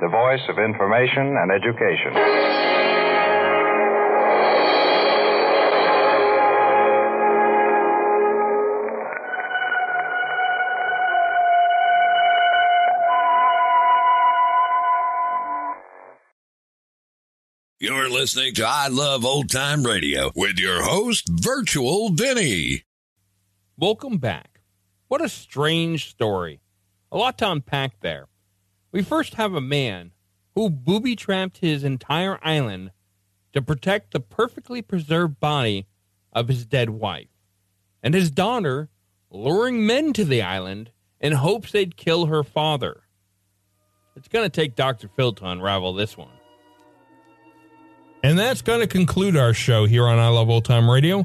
the 0.00 0.08
voice 0.08 0.40
of 0.48 0.58
information 0.58 1.36
and 1.36 1.52
education. 1.52 2.12
You're 17.78 18.10
listening 18.10 18.54
to 18.54 18.64
I 18.66 18.88
Love 18.88 19.24
Old 19.24 19.50
Time 19.50 19.84
Radio 19.84 20.32
with 20.34 20.58
your 20.58 20.82
host, 20.82 21.28
Virtual 21.28 22.10
Vinny. 22.10 22.82
Welcome 23.78 24.18
back. 24.18 24.53
What 25.14 25.22
a 25.22 25.28
strange 25.28 26.10
story. 26.10 26.58
A 27.12 27.16
lot 27.16 27.38
to 27.38 27.48
unpack 27.48 28.00
there. 28.00 28.26
We 28.90 29.00
first 29.00 29.34
have 29.34 29.54
a 29.54 29.60
man 29.60 30.10
who 30.56 30.68
booby 30.68 31.14
trapped 31.14 31.58
his 31.58 31.84
entire 31.84 32.40
island 32.42 32.90
to 33.52 33.62
protect 33.62 34.10
the 34.10 34.18
perfectly 34.18 34.82
preserved 34.82 35.38
body 35.38 35.86
of 36.32 36.48
his 36.48 36.66
dead 36.66 36.90
wife, 36.90 37.28
and 38.02 38.12
his 38.12 38.28
daughter 38.28 38.88
luring 39.30 39.86
men 39.86 40.12
to 40.14 40.24
the 40.24 40.42
island 40.42 40.90
in 41.20 41.34
hopes 41.34 41.70
they'd 41.70 41.96
kill 41.96 42.26
her 42.26 42.42
father. 42.42 43.04
It's 44.16 44.26
going 44.26 44.46
to 44.46 44.60
take 44.60 44.74
Dr. 44.74 45.06
Phil 45.06 45.32
to 45.34 45.46
unravel 45.46 45.92
this 45.92 46.16
one. 46.16 46.34
And 48.24 48.36
that's 48.36 48.62
going 48.62 48.80
to 48.80 48.88
conclude 48.88 49.36
our 49.36 49.54
show 49.54 49.86
here 49.86 50.08
on 50.08 50.18
I 50.18 50.26
Love 50.26 50.50
Old 50.50 50.64
Time 50.64 50.90
Radio. 50.90 51.24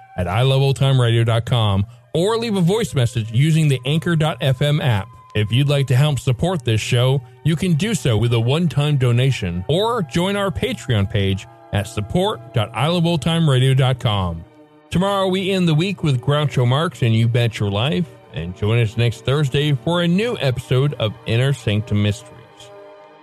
at 0.17 0.27
iloveoldtimeradio.com 0.27 1.85
or 2.13 2.37
leave 2.37 2.57
a 2.57 2.61
voice 2.61 2.93
message 2.93 3.31
using 3.31 3.67
the 3.67 3.79
Anchor.fm 3.85 4.83
app. 4.83 5.07
If 5.33 5.51
you'd 5.51 5.69
like 5.69 5.87
to 5.87 5.95
help 5.95 6.19
support 6.19 6.63
this 6.65 6.81
show, 6.81 7.21
you 7.43 7.55
can 7.55 7.75
do 7.75 7.95
so 7.95 8.17
with 8.17 8.33
a 8.33 8.39
one-time 8.39 8.97
donation 8.97 9.63
or 9.69 10.03
join 10.03 10.35
our 10.35 10.51
Patreon 10.51 11.09
page 11.09 11.47
at 11.71 11.87
support.iloveoldtimeradio.com. 11.87 14.43
Tomorrow 14.89 15.29
we 15.29 15.51
end 15.51 15.69
the 15.69 15.73
week 15.73 16.03
with 16.03 16.19
Groucho 16.19 16.67
Marx 16.67 17.01
and 17.01 17.15
You 17.15 17.29
Bet 17.29 17.59
Your 17.59 17.71
Life, 17.71 18.09
and 18.33 18.57
join 18.57 18.81
us 18.81 18.97
next 18.97 19.23
Thursday 19.23 19.71
for 19.73 20.01
a 20.01 20.07
new 20.07 20.37
episode 20.39 20.95
of 20.95 21.13
Inner 21.25 21.53
Sanctum 21.53 22.03
Mysteries. 22.03 22.35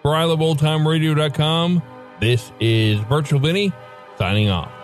For 0.02 0.12
iloveoldtimeradio.com, 0.12 1.82
this 2.20 2.52
is 2.58 2.98
Virtual 3.00 3.40
Vinny 3.40 3.70
signing 4.16 4.48
off. 4.48 4.77